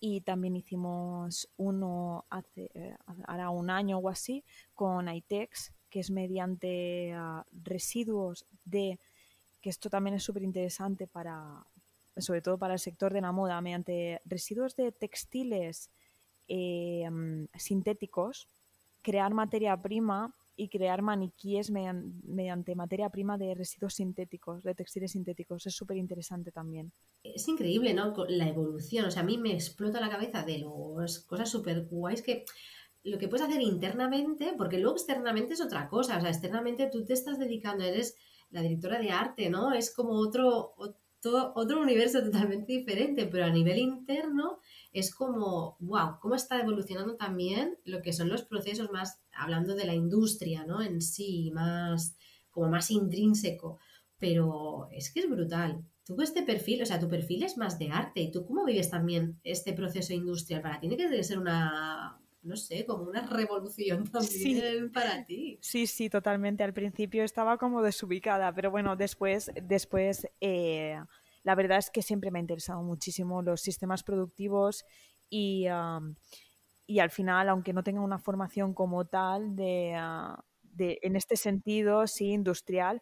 Y 0.00 0.20
también 0.20 0.56
hicimos 0.56 1.48
uno 1.56 2.24
hace, 2.30 2.70
eh, 2.74 2.96
hará 3.26 3.50
un 3.50 3.68
año 3.68 3.98
o 3.98 4.08
así 4.08 4.42
con 4.74 5.08
ITEX, 5.08 5.72
que 5.90 6.00
es 6.00 6.10
mediante 6.10 7.12
ah, 7.14 7.44
residuos 7.52 8.46
de, 8.64 8.98
que 9.60 9.70
esto 9.70 9.90
también 9.90 10.16
es 10.16 10.22
súper 10.22 10.42
interesante 10.42 11.06
para, 11.06 11.64
sobre 12.16 12.42
todo 12.42 12.56
para 12.58 12.74
el 12.74 12.80
sector 12.80 13.12
de 13.12 13.20
la 13.20 13.32
moda, 13.32 13.60
mediante 13.60 14.20
residuos 14.24 14.76
de 14.76 14.92
textiles 14.92 15.90
eh, 16.48 17.08
sintéticos, 17.56 18.48
crear 19.04 19.32
materia 19.34 19.80
prima 19.80 20.34
y 20.56 20.68
crear 20.68 21.02
maniquíes 21.02 21.70
mediante, 21.70 22.74
materia 22.74 23.10
prima 23.10 23.36
de 23.36 23.54
residuos 23.54 23.94
sintéticos, 23.94 24.62
de 24.62 24.74
textiles 24.74 25.12
sintéticos. 25.12 25.66
Es 25.66 25.74
súper 25.74 25.96
interesante 25.96 26.50
también. 26.50 26.92
Es 27.22 27.46
increíble, 27.48 27.92
¿no? 27.92 28.14
La 28.28 28.48
evolución. 28.48 29.04
O 29.06 29.10
sea, 29.10 29.22
a 29.22 29.26
mí 29.26 29.36
me 29.36 29.52
explota 29.52 30.00
la 30.00 30.10
cabeza 30.10 30.42
de 30.42 30.64
las 30.96 31.18
cosas 31.20 31.50
súper 31.50 31.86
guays 31.86 32.22
que 32.22 32.44
lo 33.04 33.18
que 33.18 33.28
puedes 33.28 33.46
hacer 33.46 33.60
internamente, 33.60 34.54
porque 34.56 34.78
luego 34.78 34.96
externamente 34.96 35.52
es 35.52 35.60
otra 35.60 35.88
cosa, 35.88 36.16
o 36.16 36.20
sea, 36.20 36.30
externamente 36.30 36.88
tú 36.90 37.04
te 37.04 37.12
estás 37.12 37.38
dedicando, 37.38 37.84
eres 37.84 38.16
la 38.50 38.62
directora 38.62 38.98
de 38.98 39.10
arte, 39.10 39.50
¿no? 39.50 39.74
Es 39.74 39.94
como 39.94 40.12
otro, 40.12 40.72
otro, 40.78 41.52
otro 41.54 41.82
universo 41.82 42.22
totalmente 42.22 42.72
diferente, 42.72 43.26
pero 43.26 43.44
a 43.44 43.50
nivel 43.50 43.78
interno 43.78 44.60
es 44.94 45.12
como, 45.12 45.76
wow, 45.80 46.18
cómo 46.20 46.36
está 46.36 46.60
evolucionando 46.60 47.16
también 47.16 47.76
lo 47.84 48.00
que 48.00 48.12
son 48.12 48.28
los 48.28 48.42
procesos 48.44 48.92
más, 48.92 49.20
hablando 49.32 49.74
de 49.74 49.86
la 49.86 49.94
industria, 49.94 50.64
¿no? 50.64 50.80
En 50.80 51.02
sí, 51.02 51.50
más, 51.52 52.16
como 52.52 52.68
más 52.68 52.92
intrínseco. 52.92 53.80
Pero 54.18 54.88
es 54.92 55.12
que 55.12 55.20
es 55.20 55.28
brutal. 55.28 55.84
Tú 56.04 56.20
este 56.22 56.44
perfil, 56.44 56.82
o 56.82 56.86
sea, 56.86 57.00
tu 57.00 57.08
perfil 57.08 57.42
es 57.42 57.56
más 57.56 57.76
de 57.78 57.90
arte. 57.90 58.20
¿Y 58.20 58.30
tú 58.30 58.46
cómo 58.46 58.64
vives 58.64 58.88
también 58.88 59.40
este 59.42 59.72
proceso 59.72 60.12
industrial? 60.12 60.62
Para 60.62 60.78
ti 60.78 60.86
tiene 60.86 61.10
que 61.10 61.24
ser 61.24 61.40
una, 61.40 62.20
no 62.42 62.56
sé, 62.56 62.86
como 62.86 63.02
una 63.02 63.26
revolución 63.26 64.04
también 64.12 64.92
para 64.92 65.24
ti. 65.24 65.58
Sí, 65.60 65.88
sí, 65.88 66.08
totalmente. 66.08 66.62
Al 66.62 66.72
principio 66.72 67.24
estaba 67.24 67.58
como 67.58 67.82
desubicada, 67.82 68.54
pero 68.54 68.70
bueno, 68.70 68.94
después, 68.94 69.50
después 69.60 70.28
eh, 70.40 71.00
la 71.44 71.54
verdad 71.54 71.78
es 71.78 71.90
que 71.90 72.02
siempre 72.02 72.30
me 72.30 72.38
ha 72.38 72.42
interesado 72.42 72.82
muchísimo 72.82 73.42
los 73.42 73.60
sistemas 73.60 74.02
productivos 74.02 74.84
y, 75.30 75.66
y 76.86 76.98
al 76.98 77.10
final, 77.10 77.48
aunque 77.48 77.72
no 77.72 77.82
tenga 77.82 78.00
una 78.00 78.18
formación 78.18 78.74
como 78.74 79.04
tal 79.06 79.54
de, 79.54 79.94
ah, 79.96 80.42
de 80.62 80.98
en 81.02 81.16
este 81.16 81.36
sentido, 81.36 82.06
sí, 82.06 82.32
industrial, 82.32 83.00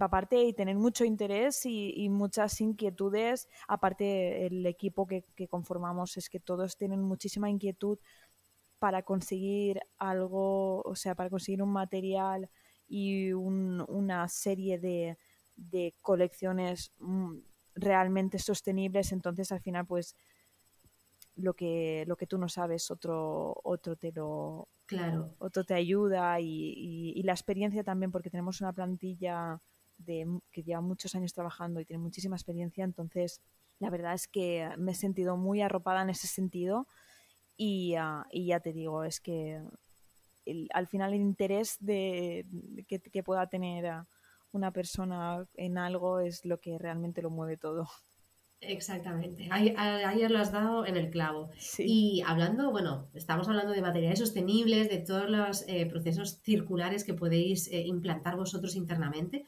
aparte 0.00 0.42
y 0.42 0.52
tener 0.52 0.76
mucho 0.76 1.04
interés 1.04 1.64
y, 1.66 2.08
muchas 2.08 2.60
inquietudes, 2.60 3.48
aparte 3.68 4.46
el 4.46 4.66
equipo 4.66 5.06
que, 5.06 5.24
conformamos 5.48 6.16
es 6.16 6.28
que 6.28 6.40
todos 6.40 6.76
tienen 6.76 7.02
muchísima 7.02 7.50
inquietud 7.50 7.98
para 8.78 9.02
conseguir 9.02 9.80
algo, 9.98 10.82
o 10.82 10.96
sea, 10.96 11.14
para 11.14 11.30
conseguir 11.30 11.62
un 11.62 11.72
material 11.72 12.50
y 12.88 13.32
una 13.32 14.28
serie 14.28 14.78
de, 14.78 15.16
colecciones 16.02 16.92
mm, 16.98 17.38
realmente 17.74 18.38
sostenibles, 18.38 19.12
entonces 19.12 19.50
al 19.52 19.60
final 19.60 19.86
pues 19.86 20.14
lo 21.36 21.54
que, 21.54 22.04
lo 22.06 22.16
que 22.16 22.26
tú 22.26 22.38
no 22.38 22.48
sabes 22.48 22.90
otro, 22.90 23.60
otro 23.64 23.96
te 23.96 24.12
lo 24.12 24.68
claro. 24.86 25.30
otro 25.38 25.64
te 25.64 25.74
ayuda 25.74 26.38
y, 26.40 27.12
y 27.16 27.22
la 27.24 27.32
experiencia 27.32 27.82
también 27.82 28.12
porque 28.12 28.30
tenemos 28.30 28.60
una 28.60 28.72
plantilla 28.72 29.60
de, 29.98 30.26
que 30.50 30.62
lleva 30.62 30.80
muchos 30.80 31.14
años 31.14 31.32
trabajando 31.32 31.80
y 31.80 31.84
tiene 31.84 32.02
muchísima 32.02 32.36
experiencia, 32.36 32.84
entonces 32.84 33.40
la 33.80 33.90
verdad 33.90 34.14
es 34.14 34.28
que 34.28 34.68
me 34.78 34.92
he 34.92 34.94
sentido 34.94 35.36
muy 35.36 35.60
arropada 35.60 36.02
en 36.02 36.10
ese 36.10 36.26
sentido 36.26 36.86
y, 37.56 37.94
ah, 37.96 38.26
y 38.30 38.46
ya 38.46 38.60
te 38.60 38.72
digo, 38.72 39.04
es 39.04 39.20
que 39.20 39.60
al 40.72 40.86
final 40.86 41.14
el 41.14 41.20
interés 41.20 41.76
de, 41.80 42.46
que, 42.86 43.22
pueda 43.22 43.46
tener 43.46 44.04
una 44.54 44.72
persona 44.72 45.46
en 45.54 45.78
algo 45.78 46.20
es 46.20 46.44
lo 46.44 46.60
que 46.60 46.78
realmente 46.78 47.22
lo 47.22 47.30
mueve 47.30 47.56
todo. 47.56 47.88
Exactamente. 48.60 49.48
Ayer 49.50 50.30
lo 50.30 50.38
has 50.38 50.52
dado 50.52 50.86
en 50.86 50.96
el 50.96 51.10
clavo. 51.10 51.50
Y 51.78 52.22
hablando, 52.26 52.70
bueno, 52.70 53.08
estamos 53.14 53.48
hablando 53.48 53.72
de 53.72 53.82
materiales 53.82 54.18
sostenibles, 54.18 54.88
de 54.88 54.98
todos 54.98 55.28
los 55.28 55.68
eh, 55.68 55.86
procesos 55.86 56.40
circulares 56.42 57.04
que 57.04 57.14
podéis 57.14 57.68
eh, 57.68 57.82
implantar 57.86 58.36
vosotros 58.36 58.74
internamente, 58.76 59.44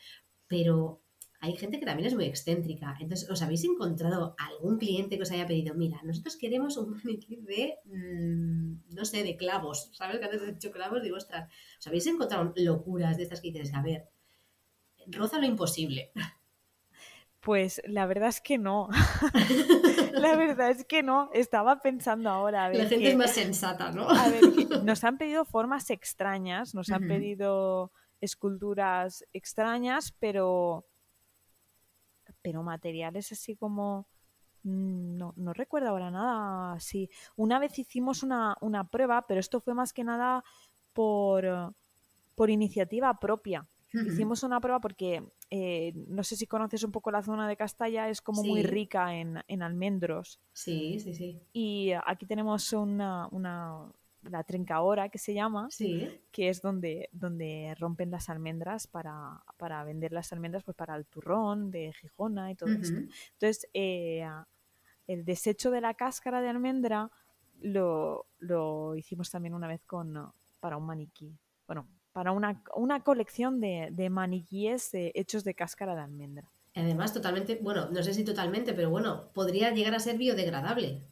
pero 0.49 1.03
hay 1.41 1.55
gente 1.57 1.79
que 1.79 1.87
también 1.87 2.09
es 2.09 2.15
muy 2.15 2.25
excéntrica. 2.25 2.97
Entonces, 3.01 3.31
¿os 3.31 3.43
habéis 3.43 3.65
encontrado 3.65 4.35
algún 4.39 4.79
cliente 4.79 5.17
que 5.17 5.23
os 5.23 5.31
haya 5.31 5.47
pedido, 5.47 5.75
mira, 5.75 6.01
nosotros 6.03 6.37
queremos 6.37 6.77
un 6.77 6.91
maniquí 6.91 7.37
de, 7.37 7.79
mm, 7.85 8.95
no 8.95 9.05
sé, 9.05 9.23
de 9.23 9.37
clavos? 9.37 9.91
¿Sabes? 9.93 10.19
Que 10.19 10.25
antes 10.25 10.43
he 10.43 10.53
dicho 10.53 10.73
clavos, 10.73 11.03
digo, 11.03 11.17
ostras, 11.17 11.51
¿os 11.79 11.87
habéis 11.87 12.07
encontrado 12.07 12.53
locuras 12.57 13.17
de 13.17 13.23
estas 13.25 13.41
que 13.41 13.53
dices, 13.53 13.75
a 13.75 13.83
ver, 13.83 14.09
roza 15.09 15.39
lo 15.39 15.47
imposible? 15.47 16.13
Pues 17.47 17.81
la 17.87 18.07
verdad 18.07 18.29
es 18.29 18.41
que 18.41 18.59
no. 18.59 18.89
la 20.13 20.35
verdad 20.35 20.71
es 20.71 20.85
que 20.85 21.05
no. 21.05 21.31
Estaba 21.33 21.81
pensando 21.81 22.29
ahora. 22.29 22.69
la 22.71 22.87
gente 22.87 23.11
es 23.11 23.17
más 23.17 23.35
sensata, 23.35 23.93
¿no? 23.93 24.11
a 24.11 24.29
ver, 24.29 24.43
nos 24.85 25.05
han 25.05 25.17
pedido 25.17 25.45
formas 25.45 25.91
extrañas, 25.91 26.75
nos 26.75 26.91
han 26.91 27.07
pedido 27.07 27.93
esculturas 28.21 29.25
extrañas, 29.33 30.13
pero, 30.19 30.87
pero 32.43 32.65
materiales 32.65 33.31
así 33.31 33.55
como... 33.55 34.09
Mm, 34.65 35.17
no, 35.17 35.33
no 35.37 35.53
recuerdo 35.53 35.91
ahora 35.91 36.11
nada 36.11 36.73
así. 36.73 37.09
Una 37.37 37.61
vez 37.61 37.79
hicimos 37.79 38.25
una, 38.25 38.57
una 38.61 38.89
prueba, 38.89 39.25
pero 39.29 39.39
esto 39.39 39.61
fue 39.61 39.73
más 39.73 39.93
que 39.93 40.03
nada 40.03 40.43
por, 40.93 41.73
por 42.35 42.51
iniciativa 42.51 43.21
propia. 43.21 43.65
Hicimos 44.05 44.43
una 44.43 44.61
prueba 44.61 44.81
porque 44.81 45.23
eh, 45.51 45.93
no 46.09 46.25
sé 46.25 46.37
si 46.37 46.47
conoces 46.47 46.83
un 46.83 46.93
poco 46.93 47.11
la 47.11 47.23
zona 47.23 47.49
de 47.49 47.57
Castalla, 47.57 48.09
es 48.09 48.21
como 48.21 48.43
muy 48.43 48.63
rica 48.63 49.15
en, 49.15 49.43
en, 49.49 49.63
almendros. 49.63 50.41
Sí, 50.53 50.99
sí, 51.01 51.15
sí. 51.15 51.41
Y 51.53 51.93
aquí 52.05 52.27
tenemos 52.27 52.73
una, 52.73 53.29
una, 53.31 53.87
la 54.31 54.45
trencahora 54.45 55.09
que 55.09 55.19
se 55.19 55.35
llama, 55.35 55.69
que 55.79 56.49
es 56.49 56.61
donde, 56.61 57.09
donde 57.13 57.75
rompen 57.79 58.11
las 58.11 58.29
almendras 58.29 58.87
para, 58.87 59.43
para, 59.57 59.85
vender 59.85 60.13
las 60.13 60.33
almendras 60.33 60.65
pues 60.65 60.77
para 60.77 60.97
el 60.97 61.07
turrón 61.07 61.71
de 61.71 61.93
Gijona 61.93 62.51
y 62.51 62.55
todo 62.55 62.71
esto. 62.71 62.99
Entonces, 63.33 63.69
eh, 63.75 64.27
el 65.07 65.25
desecho 65.25 65.71
de 65.71 65.81
la 65.81 65.95
cáscara 65.95 66.41
de 66.41 66.49
almendra 66.49 67.11
lo, 67.61 68.27
lo, 68.39 68.97
hicimos 68.97 69.31
también 69.31 69.55
una 69.55 69.69
vez 69.69 69.83
con, 69.87 70.31
para 70.61 70.77
un 70.77 70.87
maniquí. 70.87 71.33
Bueno, 71.67 71.87
para 72.17 72.33
una, 72.33 72.63
una 72.75 73.01
colección 73.01 73.61
de, 73.61 73.91
de 73.93 74.09
maniquíes 74.09 74.89
hechos 74.95 75.45
de 75.45 75.53
cáscara 75.53 75.95
de 75.95 76.01
almendra. 76.01 76.51
Además, 76.75 77.13
totalmente, 77.13 77.59
bueno, 77.61 77.91
no 77.91 78.03
sé 78.03 78.15
si 78.15 78.25
totalmente, 78.25 78.73
pero 78.73 78.89
bueno, 78.89 79.29
podría 79.35 79.71
llegar 79.71 79.95
a 79.95 79.99
ser 79.99 80.17
biodegradable. 80.17 81.03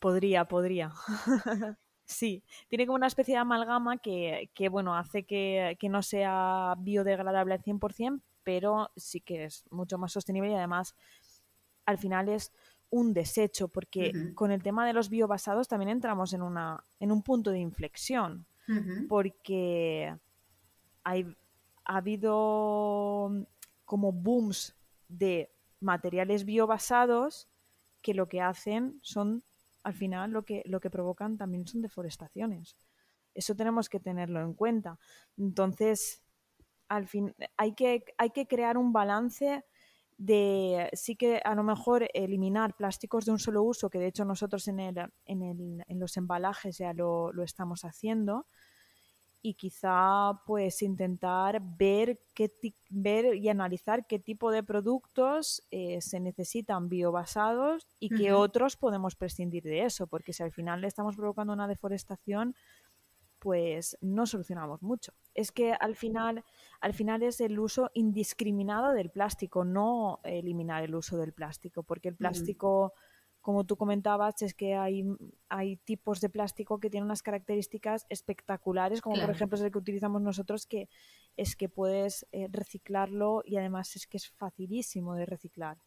Podría, 0.00 0.46
podría. 0.46 0.92
Sí, 2.04 2.42
tiene 2.66 2.86
como 2.86 2.96
una 2.96 3.06
especie 3.06 3.34
de 3.34 3.38
amalgama 3.38 3.98
que, 3.98 4.68
bueno, 4.68 4.96
hace 4.96 5.22
que, 5.22 5.78
no 5.88 6.02
sea 6.02 6.74
biodegradable 6.78 7.54
al 7.54 7.62
100%, 7.62 8.20
pero 8.42 8.90
sí 8.96 9.20
que 9.20 9.44
es 9.44 9.62
mucho 9.70 9.96
más 9.98 10.10
sostenible 10.10 10.50
y 10.50 10.54
además 10.54 10.96
al 11.86 11.98
final 11.98 12.28
es 12.28 12.50
un 12.90 13.14
desecho, 13.14 13.68
porque 13.68 14.32
con 14.34 14.50
el 14.50 14.64
tema 14.64 14.84
de 14.84 14.94
los 14.94 15.08
biobasados 15.08 15.68
también 15.68 15.90
entramos 15.90 16.32
en, 16.32 16.42
una, 16.42 16.82
en 16.98 17.12
un 17.12 17.22
punto 17.22 17.52
de 17.52 17.60
inflexión, 17.60 18.44
porque 19.08 20.12
hay, 21.04 21.36
ha 21.84 21.96
habido 21.96 23.46
como 23.84 24.12
booms 24.12 24.76
de 25.08 25.50
materiales 25.80 26.44
biobasados 26.44 27.48
que 28.02 28.14
lo 28.14 28.28
que 28.28 28.40
hacen 28.40 28.98
son 29.02 29.42
al 29.82 29.94
final 29.94 30.30
lo 30.30 30.44
que, 30.44 30.62
lo 30.66 30.80
que 30.80 30.90
provocan 30.90 31.36
también 31.36 31.66
son 31.66 31.82
deforestaciones. 31.82 32.76
Eso 33.34 33.54
tenemos 33.54 33.88
que 33.88 34.00
tenerlo 34.00 34.40
en 34.40 34.54
cuenta. 34.54 34.98
Entonces, 35.38 36.22
al 36.88 37.06
fin, 37.06 37.34
hay 37.56 37.74
que, 37.74 38.04
hay 38.18 38.30
que 38.30 38.46
crear 38.46 38.76
un 38.76 38.92
balance 38.92 39.64
de 40.18 40.90
sí 40.92 41.16
que 41.16 41.40
a 41.42 41.54
lo 41.54 41.62
mejor 41.62 42.06
eliminar 42.12 42.76
plásticos 42.76 43.24
de 43.24 43.32
un 43.32 43.38
solo 43.38 43.62
uso, 43.62 43.88
que 43.88 43.98
de 43.98 44.08
hecho 44.08 44.24
nosotros 44.24 44.68
en, 44.68 44.80
el, 44.80 44.98
en, 45.24 45.42
el, 45.42 45.84
en 45.86 45.98
los 45.98 46.16
embalajes 46.18 46.76
ya 46.76 46.92
lo, 46.92 47.32
lo 47.32 47.42
estamos 47.42 47.84
haciendo, 47.84 48.46
y 49.42 49.54
quizá 49.54 50.40
pues 50.46 50.82
intentar 50.82 51.60
ver, 51.62 52.20
qué 52.34 52.50
ver 52.90 53.34
y 53.36 53.48
analizar 53.48 54.06
qué 54.06 54.18
tipo 54.18 54.50
de 54.50 54.62
productos 54.62 55.62
eh, 55.70 56.00
se 56.00 56.20
necesitan 56.20 56.88
biobasados 56.88 57.86
y 57.98 58.10
qué 58.10 58.32
otros 58.32 58.76
podemos 58.76 59.16
prescindir 59.16 59.62
de 59.62 59.84
eso, 59.84 60.06
porque 60.06 60.32
si 60.32 60.42
al 60.42 60.52
final 60.52 60.80
le 60.80 60.88
estamos 60.88 61.16
provocando 61.16 61.52
una 61.52 61.68
deforestación, 61.68 62.54
pues 63.38 63.96
no 64.02 64.26
solucionamos 64.26 64.82
mucho. 64.82 65.12
Es 65.34 65.50
que 65.50 65.72
al 65.72 65.96
final, 65.96 66.44
al 66.80 66.92
final 66.92 67.22
es 67.22 67.40
el 67.40 67.58
uso 67.58 67.90
indiscriminado 67.94 68.92
del 68.92 69.10
plástico, 69.10 69.64
no 69.64 70.20
eliminar 70.24 70.84
el 70.84 70.94
uso 70.94 71.16
del 71.16 71.32
plástico, 71.32 71.82
porque 71.82 72.08
el 72.08 72.16
plástico 72.16 72.92
como 73.40 73.64
tú 73.64 73.76
comentabas, 73.76 74.42
es 74.42 74.54
que 74.54 74.74
hay, 74.74 75.04
hay 75.48 75.76
tipos 75.76 76.20
de 76.20 76.28
plástico 76.28 76.78
que 76.78 76.90
tienen 76.90 77.06
unas 77.06 77.22
características 77.22 78.06
espectaculares, 78.08 79.00
como 79.00 79.20
por 79.20 79.30
ejemplo 79.30 79.56
es 79.56 79.64
el 79.64 79.72
que 79.72 79.78
utilizamos 79.78 80.20
nosotros, 80.20 80.66
que 80.66 80.88
es 81.36 81.56
que 81.56 81.68
puedes 81.68 82.26
eh, 82.32 82.48
reciclarlo 82.50 83.42
y 83.46 83.56
además 83.56 83.96
es 83.96 84.06
que 84.06 84.18
es 84.18 84.28
facilísimo 84.28 85.14
de 85.14 85.26
reciclar. 85.26 85.78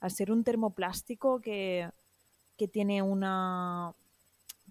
Al 0.00 0.10
ser 0.10 0.32
un 0.32 0.44
termoplástico 0.44 1.40
que, 1.40 1.90
que 2.56 2.68
tiene 2.68 3.02
una 3.02 3.94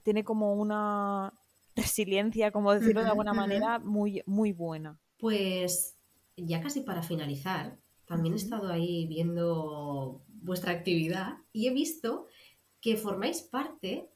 tiene 0.03 0.23
como 0.23 0.53
una 0.53 1.33
resiliencia, 1.75 2.51
como 2.51 2.73
decirlo 2.73 3.03
de 3.03 3.09
alguna 3.09 3.33
manera, 3.33 3.79
muy, 3.79 4.21
muy 4.25 4.51
buena. 4.51 4.99
Pues 5.19 5.95
ya 6.35 6.61
casi 6.61 6.81
para 6.81 7.03
finalizar, 7.03 7.77
también 8.05 8.33
he 8.33 8.37
estado 8.37 8.71
ahí 8.71 9.07
viendo 9.07 10.21
vuestra 10.43 10.71
actividad 10.71 11.37
y 11.51 11.67
he 11.67 11.73
visto 11.73 12.27
que 12.81 12.97
formáis 12.97 13.41
parte 13.41 14.09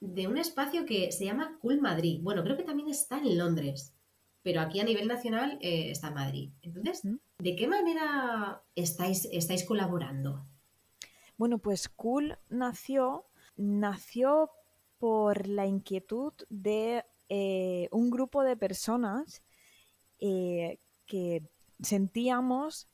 de 0.00 0.28
un 0.28 0.38
espacio 0.38 0.84
que 0.86 1.12
se 1.12 1.24
llama 1.24 1.58
Cool 1.60 1.80
Madrid. 1.80 2.20
Bueno, 2.22 2.42
creo 2.42 2.56
que 2.56 2.64
también 2.64 2.88
está 2.88 3.18
en 3.18 3.38
Londres, 3.38 3.94
pero 4.42 4.60
aquí 4.60 4.80
a 4.80 4.84
nivel 4.84 5.08
nacional 5.08 5.58
eh, 5.60 5.90
está 5.90 6.08
en 6.08 6.14
Madrid. 6.14 6.50
Entonces, 6.62 7.02
¿de 7.38 7.56
qué 7.56 7.66
manera 7.66 8.62
estáis, 8.74 9.28
estáis 9.32 9.64
colaborando? 9.64 10.46
Bueno, 11.36 11.58
pues 11.58 11.88
Cool 11.88 12.38
nació 12.48 13.26
nació 13.56 14.50
por 14.98 15.46
la 15.46 15.66
inquietud 15.66 16.32
de 16.48 17.04
eh, 17.28 17.88
un 17.90 18.10
grupo 18.10 18.42
de 18.42 18.56
personas 18.56 19.42
eh, 20.20 20.78
que 21.06 21.42
sentíamos 21.80 22.86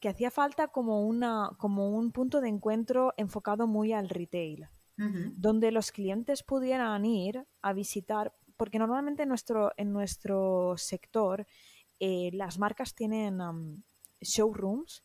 que 0.00 0.08
hacía 0.08 0.30
falta 0.30 0.68
como, 0.68 1.06
una, 1.06 1.50
como 1.58 1.90
un 1.90 2.12
punto 2.12 2.40
de 2.40 2.48
encuentro 2.48 3.14
enfocado 3.16 3.66
muy 3.66 3.92
al 3.92 4.08
retail, 4.08 4.68
donde 4.96 5.70
los 5.70 5.92
clientes 5.92 6.42
pudieran 6.42 7.04
ir 7.04 7.46
a 7.62 7.72
visitar, 7.72 8.34
porque 8.56 8.78
normalmente 8.78 9.22
en 9.22 9.28
nuestro, 9.28 9.72
en 9.76 9.92
nuestro 9.92 10.74
sector 10.76 11.46
eh, 12.00 12.30
las 12.32 12.58
marcas 12.58 12.94
tienen 12.94 13.38
showrooms, 14.20 15.04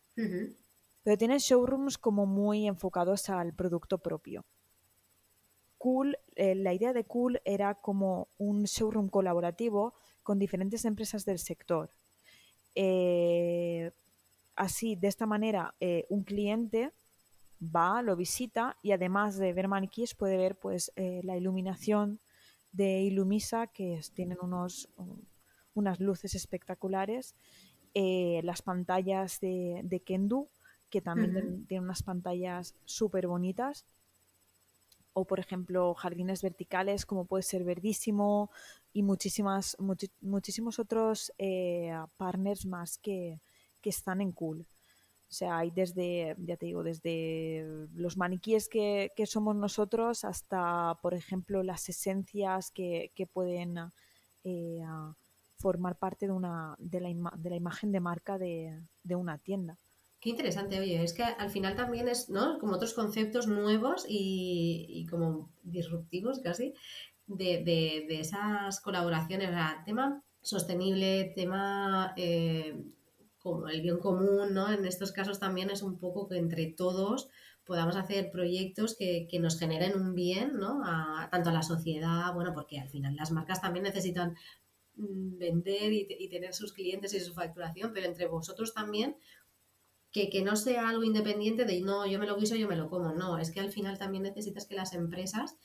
pero 1.04 1.18
tienen 1.18 1.38
showrooms 1.38 1.98
como 1.98 2.26
muy 2.26 2.68
enfocados 2.68 3.30
al 3.30 3.54
producto 3.54 4.00
propio. 4.00 4.46
Cool, 5.78 6.18
eh, 6.36 6.56
la 6.56 6.74
idea 6.74 6.94
de 6.94 7.04
Cool 7.04 7.42
era 7.44 7.76
como 7.76 8.30
un 8.38 8.64
showroom 8.64 9.10
colaborativo 9.10 9.94
con 10.24 10.40
diferentes 10.40 10.86
empresas 10.86 11.26
del 11.26 11.40
sector. 11.40 11.90
Eh, 12.74 13.92
así, 14.56 14.96
de 14.96 15.08
esta 15.08 15.26
manera, 15.26 15.76
eh, 15.80 16.06
un 16.10 16.24
cliente 16.24 16.92
va, 17.62 18.02
lo 18.02 18.16
visita 18.16 18.78
y 18.82 18.92
además 18.92 19.38
de 19.38 19.54
ver 19.54 19.68
maniquíes 19.68 20.16
puede 20.16 20.38
ver 20.38 20.58
pues 20.58 20.92
la 20.96 21.38
iluminación 21.38 22.20
de 22.74 23.02
Ilumisa 23.04 23.68
que 23.68 24.02
tienen 24.14 24.38
unos, 24.42 24.90
unas 25.74 26.02
luces 26.02 26.36
espectaculares, 26.36 27.36
las 27.94 28.62
pantallas 28.64 29.40
de, 29.40 29.80
de 29.86 30.02
Kendu 30.02 30.50
que 30.94 31.02
también 31.02 31.66
tienen 31.66 31.86
unas 31.86 32.04
pantallas 32.04 32.76
súper 32.86 33.26
bonitas 33.26 33.84
o 35.14 35.26
por 35.26 35.40
ejemplo 35.40 35.96
jardines 35.96 36.44
verticales 36.44 37.08
como 37.08 37.26
puede 37.26 37.42
ser 37.42 37.64
Verdísimo 37.64 38.52
y 38.94 39.02
muchísimas, 39.02 39.76
muchísimos 40.22 40.78
otros 40.78 41.34
eh, 41.40 41.92
partners 42.18 42.68
más 42.68 43.00
que, 43.00 43.40
están 43.90 44.22
en 44.22 44.32
Cool. 44.32 44.62
O 44.62 45.36
sea, 45.36 45.58
hay 45.58 45.72
desde, 45.72 46.36
ya 46.38 46.58
te 46.58 46.68
digo, 46.68 46.84
desde 46.84 47.66
los 47.96 48.18
maniquíes 48.18 48.70
que, 48.70 49.12
somos 49.26 49.56
nosotros 49.56 50.26
hasta, 50.26 51.00
por 51.02 51.14
ejemplo, 51.16 51.64
las 51.64 51.90
esencias 51.90 52.70
que, 52.72 53.12
pueden 53.34 53.78
eh, 54.44 54.82
formar 55.58 55.98
parte 55.98 56.28
de, 56.28 56.34
una, 56.34 56.76
de, 56.78 57.00
la, 57.02 57.34
de 57.36 57.50
la 57.50 57.56
imagen 57.56 57.92
de 57.92 58.00
marca 58.00 58.38
de 58.38 59.16
una 59.16 59.38
tienda. 59.40 59.78
Qué 60.24 60.30
interesante, 60.30 60.80
oye, 60.80 61.04
es 61.04 61.12
que 61.12 61.22
al 61.22 61.50
final 61.50 61.76
también 61.76 62.08
es, 62.08 62.30
¿no? 62.30 62.58
Como 62.58 62.76
otros 62.76 62.94
conceptos 62.94 63.46
nuevos 63.46 64.06
y, 64.08 65.06
como 65.10 65.50
disruptivos 65.64 66.40
casi 66.40 66.74
de, 67.28 68.06
esas 68.08 68.80
colaboraciones, 68.80 69.50
tema 69.84 70.24
sostenible, 70.42 71.34
tema 71.36 72.14
eh, 72.16 72.86
como 73.44 73.68
el 73.68 73.82
bien 73.82 74.00
común, 74.00 74.54
¿no? 74.54 74.72
En 74.72 74.86
estos 74.86 75.12
casos 75.12 75.40
también 75.40 75.70
es 75.70 75.84
un 75.84 76.00
poco 76.00 76.28
que 76.28 76.38
entre 76.38 76.66
todos 76.68 77.30
podamos 77.64 77.96
hacer 77.96 78.32
proyectos 78.32 78.96
que, 78.98 79.28
nos 79.40 79.60
generen 79.60 79.96
un 79.96 80.16
bien, 80.16 80.58
¿no? 80.58 80.82
tanto 81.32 81.50
a 81.50 81.54
la 81.54 81.62
sociedad, 81.62 82.34
bueno, 82.34 82.54
porque 82.54 82.80
al 82.80 82.90
final 82.90 83.16
las 83.16 83.32
marcas 83.32 83.62
también 83.62 83.84
necesitan 83.84 84.36
mm, 84.96 85.38
vender 85.38 85.94
y, 85.94 86.08
y 86.10 86.28
tener 86.30 86.54
sus 86.54 86.74
clientes 86.74 87.14
y 87.14 87.20
su 87.20 87.34
facturación, 87.34 87.92
pero 87.94 88.08
entre 88.08 88.28
vosotros 88.28 88.74
también 88.74 89.16
que, 90.14 90.44
no 90.44 90.56
sea 90.56 90.90
algo 90.90 91.04
independiente 91.04 91.66
de 91.66 91.82
no, 91.82 92.06
yo 92.06 92.20
me 92.20 92.28
lo 92.28 92.38
guiso, 92.38 92.56
yo 92.56 92.68
me 92.68 92.76
lo 92.76 92.88
como. 92.88 93.14
No, 93.14 93.40
es 93.40 93.52
que 93.52 93.60
al 93.60 93.72
final 93.72 93.98
también 93.98 94.24
necesitas 94.24 94.68
que 94.68 94.76
las 94.76 94.94
empresas 94.94 95.58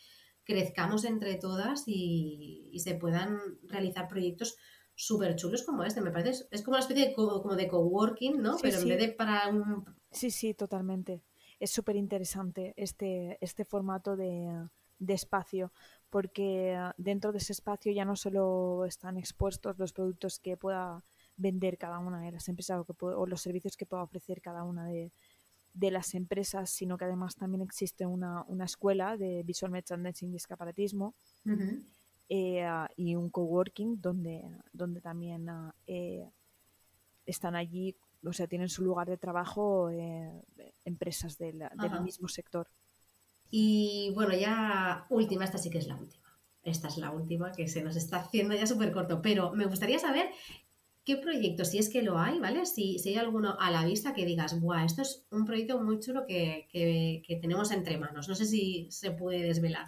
crezcamos 0.44 1.04
entre 1.04 1.34
todas 1.36 1.84
y, 1.86 2.72
se 2.78 2.94
puedan 2.94 3.38
realizar 3.64 4.08
proyectos 4.08 4.56
súper 4.98 5.37
chulos 5.37 5.62
como 5.62 5.84
este. 5.84 6.00
Me 6.00 6.11
parece, 6.11 6.46
es 6.50 6.62
como 6.62 6.76
una 6.76 6.80
especie 6.80 7.08
de, 7.08 7.14
como 7.14 7.54
de 7.54 7.68
coworking, 7.68 8.42
¿no? 8.42 8.56
Pero 8.61 8.78
en 8.78 8.88
vez 8.88 8.98
de 8.98 9.08
para 9.11 9.48
un... 9.48 9.84
Sí, 10.11 10.30
sí, 10.30 10.54
totalmente. 10.54 11.22
Es 11.61 11.70
súper 11.70 11.96
interesante 11.96 12.74
este, 12.76 13.38
este 13.40 13.64
formato 13.64 14.16
de, 14.16 14.68
de 14.98 15.14
espacio 15.14 15.72
porque 16.11 16.76
dentro 16.96 17.32
de 17.32 17.38
ese 17.38 17.52
espacio 17.52 17.92
ya 17.92 18.04
no 18.04 18.16
solo 18.16 18.84
están 18.87 19.16
expuestos 19.18 19.78
los 19.78 19.92
productos 19.92 20.40
que 20.40 20.56
pueda 20.56 21.04
vender 21.37 21.78
cada 21.78 22.00
una 22.00 22.20
de 22.22 22.32
las 22.32 22.48
empresas 22.48 22.84
o, 23.00 23.26
los 23.26 23.40
servicios 23.40 23.76
que 23.76 23.87
pueda 23.87 24.02
ofrecer 24.02 24.40
cada 24.40 24.64
una 24.64 24.87
de, 24.87 25.12
las 25.74 26.14
empresas, 26.14 26.70
sino 26.70 26.98
que 26.98 27.04
además 27.04 27.37
también 27.37 27.62
existe 27.62 28.04
una, 28.04 28.44
escuela 28.64 29.16
de 29.16 29.44
visual 29.44 29.70
merchandising 29.70 30.32
y 30.32 30.37
escaparatismo 30.37 31.14
eh, 32.28 32.66
y 32.96 33.14
un 33.14 33.30
coworking 33.30 34.00
donde, 34.00 34.44
donde 34.72 35.00
también 35.00 35.48
eh, 35.86 36.28
están 37.26 37.56
allí, 37.56 37.96
o 38.24 38.32
sea, 38.32 38.46
tienen 38.46 38.68
su 38.68 38.82
lugar 38.82 39.08
de 39.08 39.16
trabajo 39.16 39.90
eh, 39.90 40.42
empresas 40.84 41.38
del, 41.38 41.62
mismo 42.02 42.28
sector. 42.28 42.68
Y 43.50 44.12
bueno, 44.14 44.34
ya 44.34 45.06
última, 45.08 45.44
esta 45.44 45.58
sí 45.58 45.70
que 45.70 45.78
es 45.78 45.86
la 45.86 45.96
última. 45.96 46.28
Esta 46.62 46.88
es 46.88 46.98
la 46.98 47.10
última 47.10 47.52
que 47.52 47.66
se 47.68 47.82
nos 47.82 47.96
está 47.96 48.18
haciendo 48.18 48.54
ya 48.54 48.66
súper 48.66 48.92
corto, 48.92 49.22
pero 49.22 49.52
me 49.52 49.66
gustaría 49.66 49.98
saber 49.98 50.30
¿Qué 51.08 51.16
proyecto, 51.16 51.64
si 51.64 51.78
es 51.78 51.88
que 51.88 52.02
lo 52.02 52.18
hay, 52.18 52.38
¿vale? 52.38 52.66
Si, 52.66 53.00
hay 53.06 53.16
alguno 53.16 53.56
a 53.58 53.70
la 53.70 53.82
vista 53.86 54.12
que 54.12 54.26
digas, 54.26 54.60
¡buah! 54.60 54.84
Esto 54.84 55.00
es 55.00 55.26
un 55.30 55.46
proyecto 55.46 55.82
muy 55.82 56.00
chulo 56.00 56.26
que, 56.26 56.68
tenemos 57.40 57.70
entre 57.70 57.96
manos. 57.96 58.28
No 58.28 58.34
sé 58.34 58.44
si 58.44 58.88
se 58.90 59.12
puede 59.12 59.42
desvelar. 59.42 59.86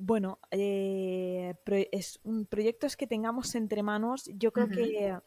Bueno, 0.00 0.38
eh, 0.52 1.54
es 1.90 2.20
un 2.22 2.46
proyectos 2.46 2.96
que 2.96 3.08
tengamos 3.08 3.54
entre 3.56 3.82
manos. 3.82 4.30
Yo 4.32 4.52
creo 4.52 4.68
que 4.68 5.18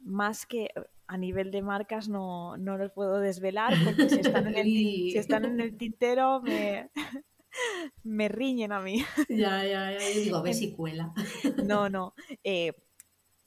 más 0.00 0.44
que 0.44 0.68
a 1.06 1.16
nivel 1.16 1.50
de 1.50 1.62
marcas 1.62 2.10
no, 2.10 2.58
no 2.58 2.76
los 2.76 2.92
puedo 2.92 3.18
desvelar 3.20 3.74
porque 3.84 4.10
si 4.10 4.20
están 4.20 4.48
en 4.48 4.54
el, 4.54 4.66
si 4.66 5.16
están 5.16 5.46
en 5.46 5.60
el 5.60 5.76
tintero 5.78 6.42
me, 6.42 6.90
me 8.04 8.28
riñen 8.28 8.70
a 8.70 8.80
mí. 8.80 9.02
Ya, 9.30 9.64
ya, 9.64 9.92
ya. 9.92 9.98
Yo 9.98 10.20
digo, 10.20 10.42
vesicuela. 10.42 11.12
No, 11.64 11.88
no. 11.88 12.12
Eh, 12.44 12.74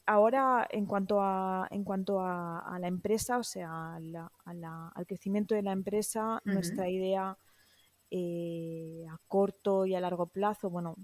ahora, 0.07 0.67
en 0.71 0.87
cuanto 0.87 1.21
a, 1.21 1.67
en 1.69 1.83
cuanto 1.83 2.21
a, 2.21 2.75
la 2.79 2.87
empresa, 2.87 3.37
o 3.37 3.43
sea, 3.43 3.95
al 3.95 5.05
crecimiento 5.05 5.53
de 5.53 5.61
la 5.61 5.73
empresa, 5.73 6.41
nuestra 6.43 6.89
idea 6.89 7.37
eh, 8.11 9.05
a 9.09 9.17
corto 9.27 9.85
y 9.85 9.95
a 9.95 10.01
largo 10.01 10.27
plazo, 10.27 10.69
bueno, 10.69 10.95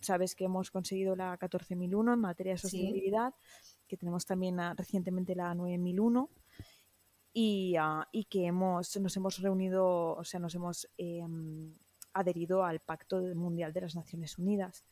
sabes 0.00 0.34
que 0.34 0.44
hemos 0.44 0.70
conseguido 0.70 1.14
la 1.14 1.36
14001 1.36 2.14
en 2.14 2.20
materia 2.20 2.54
de 2.54 2.58
sostenibilidad, 2.58 3.32
que 3.86 3.96
tenemos 3.96 4.26
también 4.26 4.58
recientemente 4.76 5.34
la 5.34 5.54
9001 5.54 6.28
y, 7.32 7.76
uh, 7.78 8.02
y, 8.10 8.24
que 8.24 8.46
hemos, 8.46 8.96
nos 8.96 9.16
hemos 9.16 9.38
reunido, 9.38 10.16
o 10.16 10.24
sea, 10.24 10.40
nos 10.40 10.54
hemos 10.54 10.88
em, 10.98 11.72
adherido 12.12 12.64
al 12.64 12.80
Pacto 12.80 13.20
Mundial 13.34 13.72
de 13.72 13.82
las 13.82 13.94
Naciones 13.94 14.36
Unidas 14.36 14.84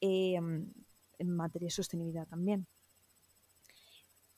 en 0.00 0.72
materia 1.20 1.66
de 1.66 1.70
sostenibilidad 1.70 2.28
también. 2.28 2.66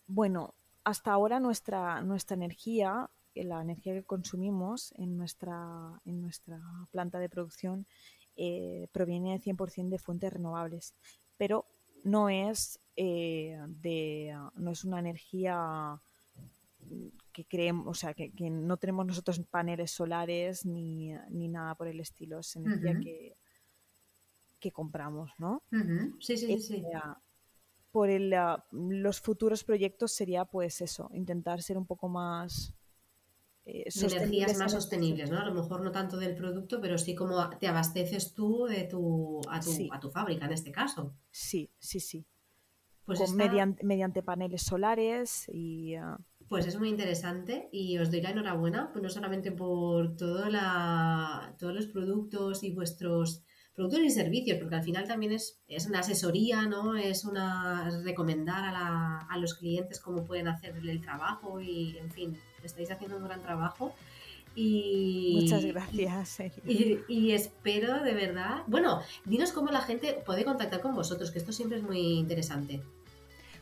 Bueno, 0.07 0.55
hasta 0.85 1.13
ahora 1.13 1.39
nuestra, 1.39 2.01
nuestra 2.03 2.35
energía, 2.35 3.11
la 3.35 3.63
energía 3.63 3.95
que 3.95 4.05
consumimos 4.05 4.93
en 4.97 5.17
nuestra, 5.17 6.01
en 6.05 6.21
nuestra 6.21 6.61
planta 6.91 7.19
de 7.19 7.29
producción, 7.29 7.87
eh, 8.37 8.89
proviene 8.93 9.41
100% 9.41 9.89
de 9.89 9.99
fuentes 9.99 10.33
renovables, 10.33 10.95
pero 11.37 11.67
no 12.05 12.29
es, 12.29 12.81
eh, 12.97 13.59
de, 13.69 14.37
no 14.57 14.71
es 14.71 14.85
una 14.85 14.99
energía 14.99 16.01
que 17.33 17.45
creemos, 17.45 17.87
o 17.87 17.95
sea, 17.95 18.15
que, 18.15 18.33
no 18.51 18.77
tenemos 18.77 19.07
nosotros 19.07 19.41
paneles 19.51 19.91
solares 19.91 20.65
ni, 20.65 21.13
nada 21.31 21.75
por 21.75 21.89
el 21.89 22.01
estilo, 22.01 22.41
es 22.41 22.57
energía 22.57 22.99
que, 23.01 23.35
que 24.59 24.73
compramos, 24.73 25.31
¿no? 25.39 25.63
Sí, 26.21 26.37
sí, 26.37 26.61
sí. 26.61 26.83
por 27.91 28.11
el, 28.11 28.35
los 28.71 29.21
futuros 29.21 29.65
proyectos 29.65 30.13
sería 30.13 30.45
pues 30.45 30.81
eso, 30.81 31.11
intentar 31.13 31.63
ser 31.63 31.79
un 31.79 31.87
poco 31.87 32.09
más... 32.09 32.75
Eh, 33.65 33.85
energías 33.95 34.57
más 34.59 34.73
sostenibles, 34.73 35.31
¿no? 35.31 35.39
A 35.39 35.45
lo 35.45 35.55
mejor 35.55 35.83
no 35.83 35.93
tanto 35.93 36.17
del 36.17 36.35
producto, 36.35 36.81
pero 36.81 36.99
sí 36.99 37.15
como 37.15 37.49
te 37.59 37.69
abasteces 37.69 38.35
tú 38.35 38.67
de 38.67 38.85
tu, 38.85 39.41
a, 39.49 39.61
tu, 39.61 39.71
a 39.93 40.01
tu 40.01 40.11
fábrica 40.11 40.47
en 40.47 40.53
este 40.53 40.73
caso. 40.73 41.15
Sí, 41.31 41.71
sí, 41.79 42.01
sí. 42.01 42.27
Pues 43.05 43.33
mediante, 43.33 43.85
mediante, 43.85 44.23
paneles 44.23 44.63
solares 44.63 45.47
y... 45.53 45.95
Ah, 45.95 46.19
pues 46.49 46.67
es 46.67 46.77
muy 46.77 46.89
interesante 46.89 47.69
y 47.71 47.97
os 47.99 48.11
doy 48.11 48.23
la 48.23 48.31
enhorabuena, 48.31 48.91
pues 48.91 49.05
no 49.05 49.09
solamente 49.09 49.53
por 49.53 50.17
todo 50.17 50.49
la, 50.49 51.55
todos 51.61 51.73
los 51.73 51.87
productos 51.87 52.65
y 52.65 52.73
vuestros 52.73 53.45
productos 53.75 54.01
y 54.01 54.11
servicios, 54.11 54.59
porque 54.59 54.75
al 54.75 54.83
final 54.83 55.07
también 55.07 55.33
es, 55.33 55.61
es 55.69 55.87
una 55.87 56.01
asesoría, 56.01 56.67
¿no? 56.67 56.97
Es 56.97 57.25
una 57.25 57.89
recomendar 58.05 58.65
a, 58.65 58.73
la, 58.73 59.19
a, 59.31 59.39
los 59.39 59.55
clientes 59.55 60.01
cómo 60.01 60.25
pueden 60.25 60.49
hacer 60.49 60.77
el 60.77 61.01
trabajo 61.01 61.61
y, 61.61 61.97
en 61.99 62.11
fin, 62.11 62.37
estáis 62.63 62.91
haciendo 62.91 63.17
un 63.17 63.25
gran 63.25 63.43
trabajo. 63.43 63.95
Y, 64.55 65.39
Muchas 65.43 65.65
gracias. 65.65 66.41
Y, 66.67 66.99
y, 67.09 67.33
espero 67.33 68.03
de 68.03 68.15
verdad. 68.15 68.63
Bueno, 68.67 69.01
dinos 69.25 69.53
cómo 69.53 69.71
la 69.71 69.81
gente 69.81 70.21
puede 70.27 70.45
contactar 70.45 70.81
con 70.81 70.95
vosotros, 70.95 71.31
que 71.31 71.39
esto 71.39 71.53
siempre 71.53 71.79
es 71.79 71.85
muy 71.85 72.19
interesante. 72.19 72.83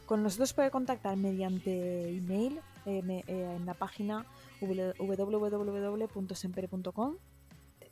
Con 0.06 0.22
nosotros 0.22 0.54
puede 0.54 0.70
contactar 0.70 1.18
mediante 1.18 2.08
email 2.08 2.60
eh, 2.86 3.02
me, 3.02 3.18
eh, 3.26 3.56
en 3.56 3.66
la 3.66 3.74
página 3.74 4.24
www.sempere.com. 4.60 7.16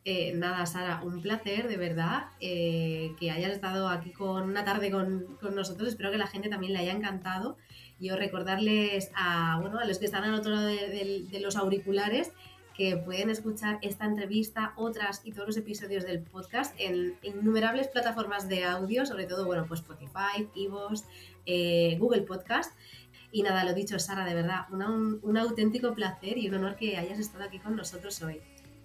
Eh, 0.08 0.32
nada, 0.36 0.64
Sara, 0.66 1.02
un 1.02 1.20
placer 1.20 1.66
de 1.66 1.76
verdad 1.76 2.26
eh, 2.38 3.16
que 3.18 3.32
hayas 3.32 3.50
estado 3.50 3.88
aquí 3.88 4.12
con 4.12 4.44
una 4.44 4.64
tarde 4.64 4.92
con, 4.92 5.36
con, 5.40 5.56
nosotros. 5.56 5.88
Espero 5.88 6.12
que 6.12 6.16
la 6.16 6.28
gente 6.28 6.48
también 6.48 6.74
le 6.74 6.78
haya 6.78 6.92
encantado. 6.92 7.56
Yo 7.98 8.14
recordarles 8.14 9.10
a, 9.16 9.58
bueno, 9.60 9.80
a 9.80 9.84
los 9.84 9.98
que 9.98 10.04
están 10.04 10.22
al 10.22 10.34
otro 10.34 10.52
lado 10.52 10.68
de, 10.68 11.40
los 11.40 11.56
auriculares 11.56 12.30
que 12.76 12.96
pueden 12.96 13.30
escuchar 13.30 13.80
esta 13.82 14.04
entrevista, 14.04 14.74
otras 14.76 15.22
y 15.24 15.32
todos 15.32 15.48
los 15.48 15.56
episodios 15.56 16.04
del 16.04 16.22
podcast 16.22 16.72
en 16.78 17.16
innumerables 17.22 17.88
plataformas 17.88 18.48
de 18.48 18.62
audio, 18.62 19.06
sobre 19.06 19.26
todo, 19.26 19.44
bueno, 19.44 19.64
pues 19.66 19.80
Spotify, 19.80 20.46
Evox, 20.54 21.04
eh, 21.46 21.96
Google 21.98 22.22
Podcast. 22.22 22.78
Y 23.32 23.42
nada, 23.42 23.64
lo 23.64 23.74
dicho, 23.74 23.98
Sara, 23.98 24.24
de 24.24 24.34
verdad, 24.34 24.66
un, 24.70 25.18
un, 25.20 25.36
auténtico 25.36 25.94
placer 25.94 26.38
y 26.38 26.48
un 26.48 26.54
honor 26.54 26.76
que 26.76 26.96
hayas 26.96 27.18
estado 27.18 27.42
aquí 27.42 27.58
con 27.58 27.74
nosotros 27.74 28.22
hoy. 28.22 28.40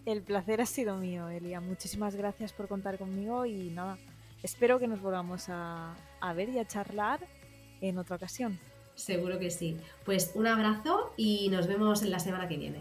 El 0.06 0.22
placer 0.24 0.62
ha 0.62 0.66
sido 0.66 0.98
mío, 0.98 1.30
Elia. 1.30 1.62
Muchísimas 1.62 2.16
gracias 2.16 2.54
por 2.54 2.68
contar 2.68 2.98
conmigo 2.98 3.46
y 3.46 3.70
nada, 3.70 3.98
espero 4.42 4.80
que 4.80 4.88
nos 4.88 5.02
volvamos 5.02 5.46
a, 5.50 5.96
a 6.20 6.34
ver 6.34 6.50
y 6.50 6.60
a 6.60 6.68
charlar 6.68 7.20
en 7.82 7.98
otra 7.98 8.16
ocasión. 8.16 8.60
Seguro 8.96 9.40
que 9.40 9.52
sí. 9.52 9.78
Pues 10.04 10.32
un 10.34 10.48
abrazo 10.48 11.14
y 11.18 11.50
nos 11.50 11.68
vemos 11.68 12.02
en 12.02 12.12
la 12.12 12.20
semana 12.20 12.48
que 12.48 12.58
viene. 12.58 12.80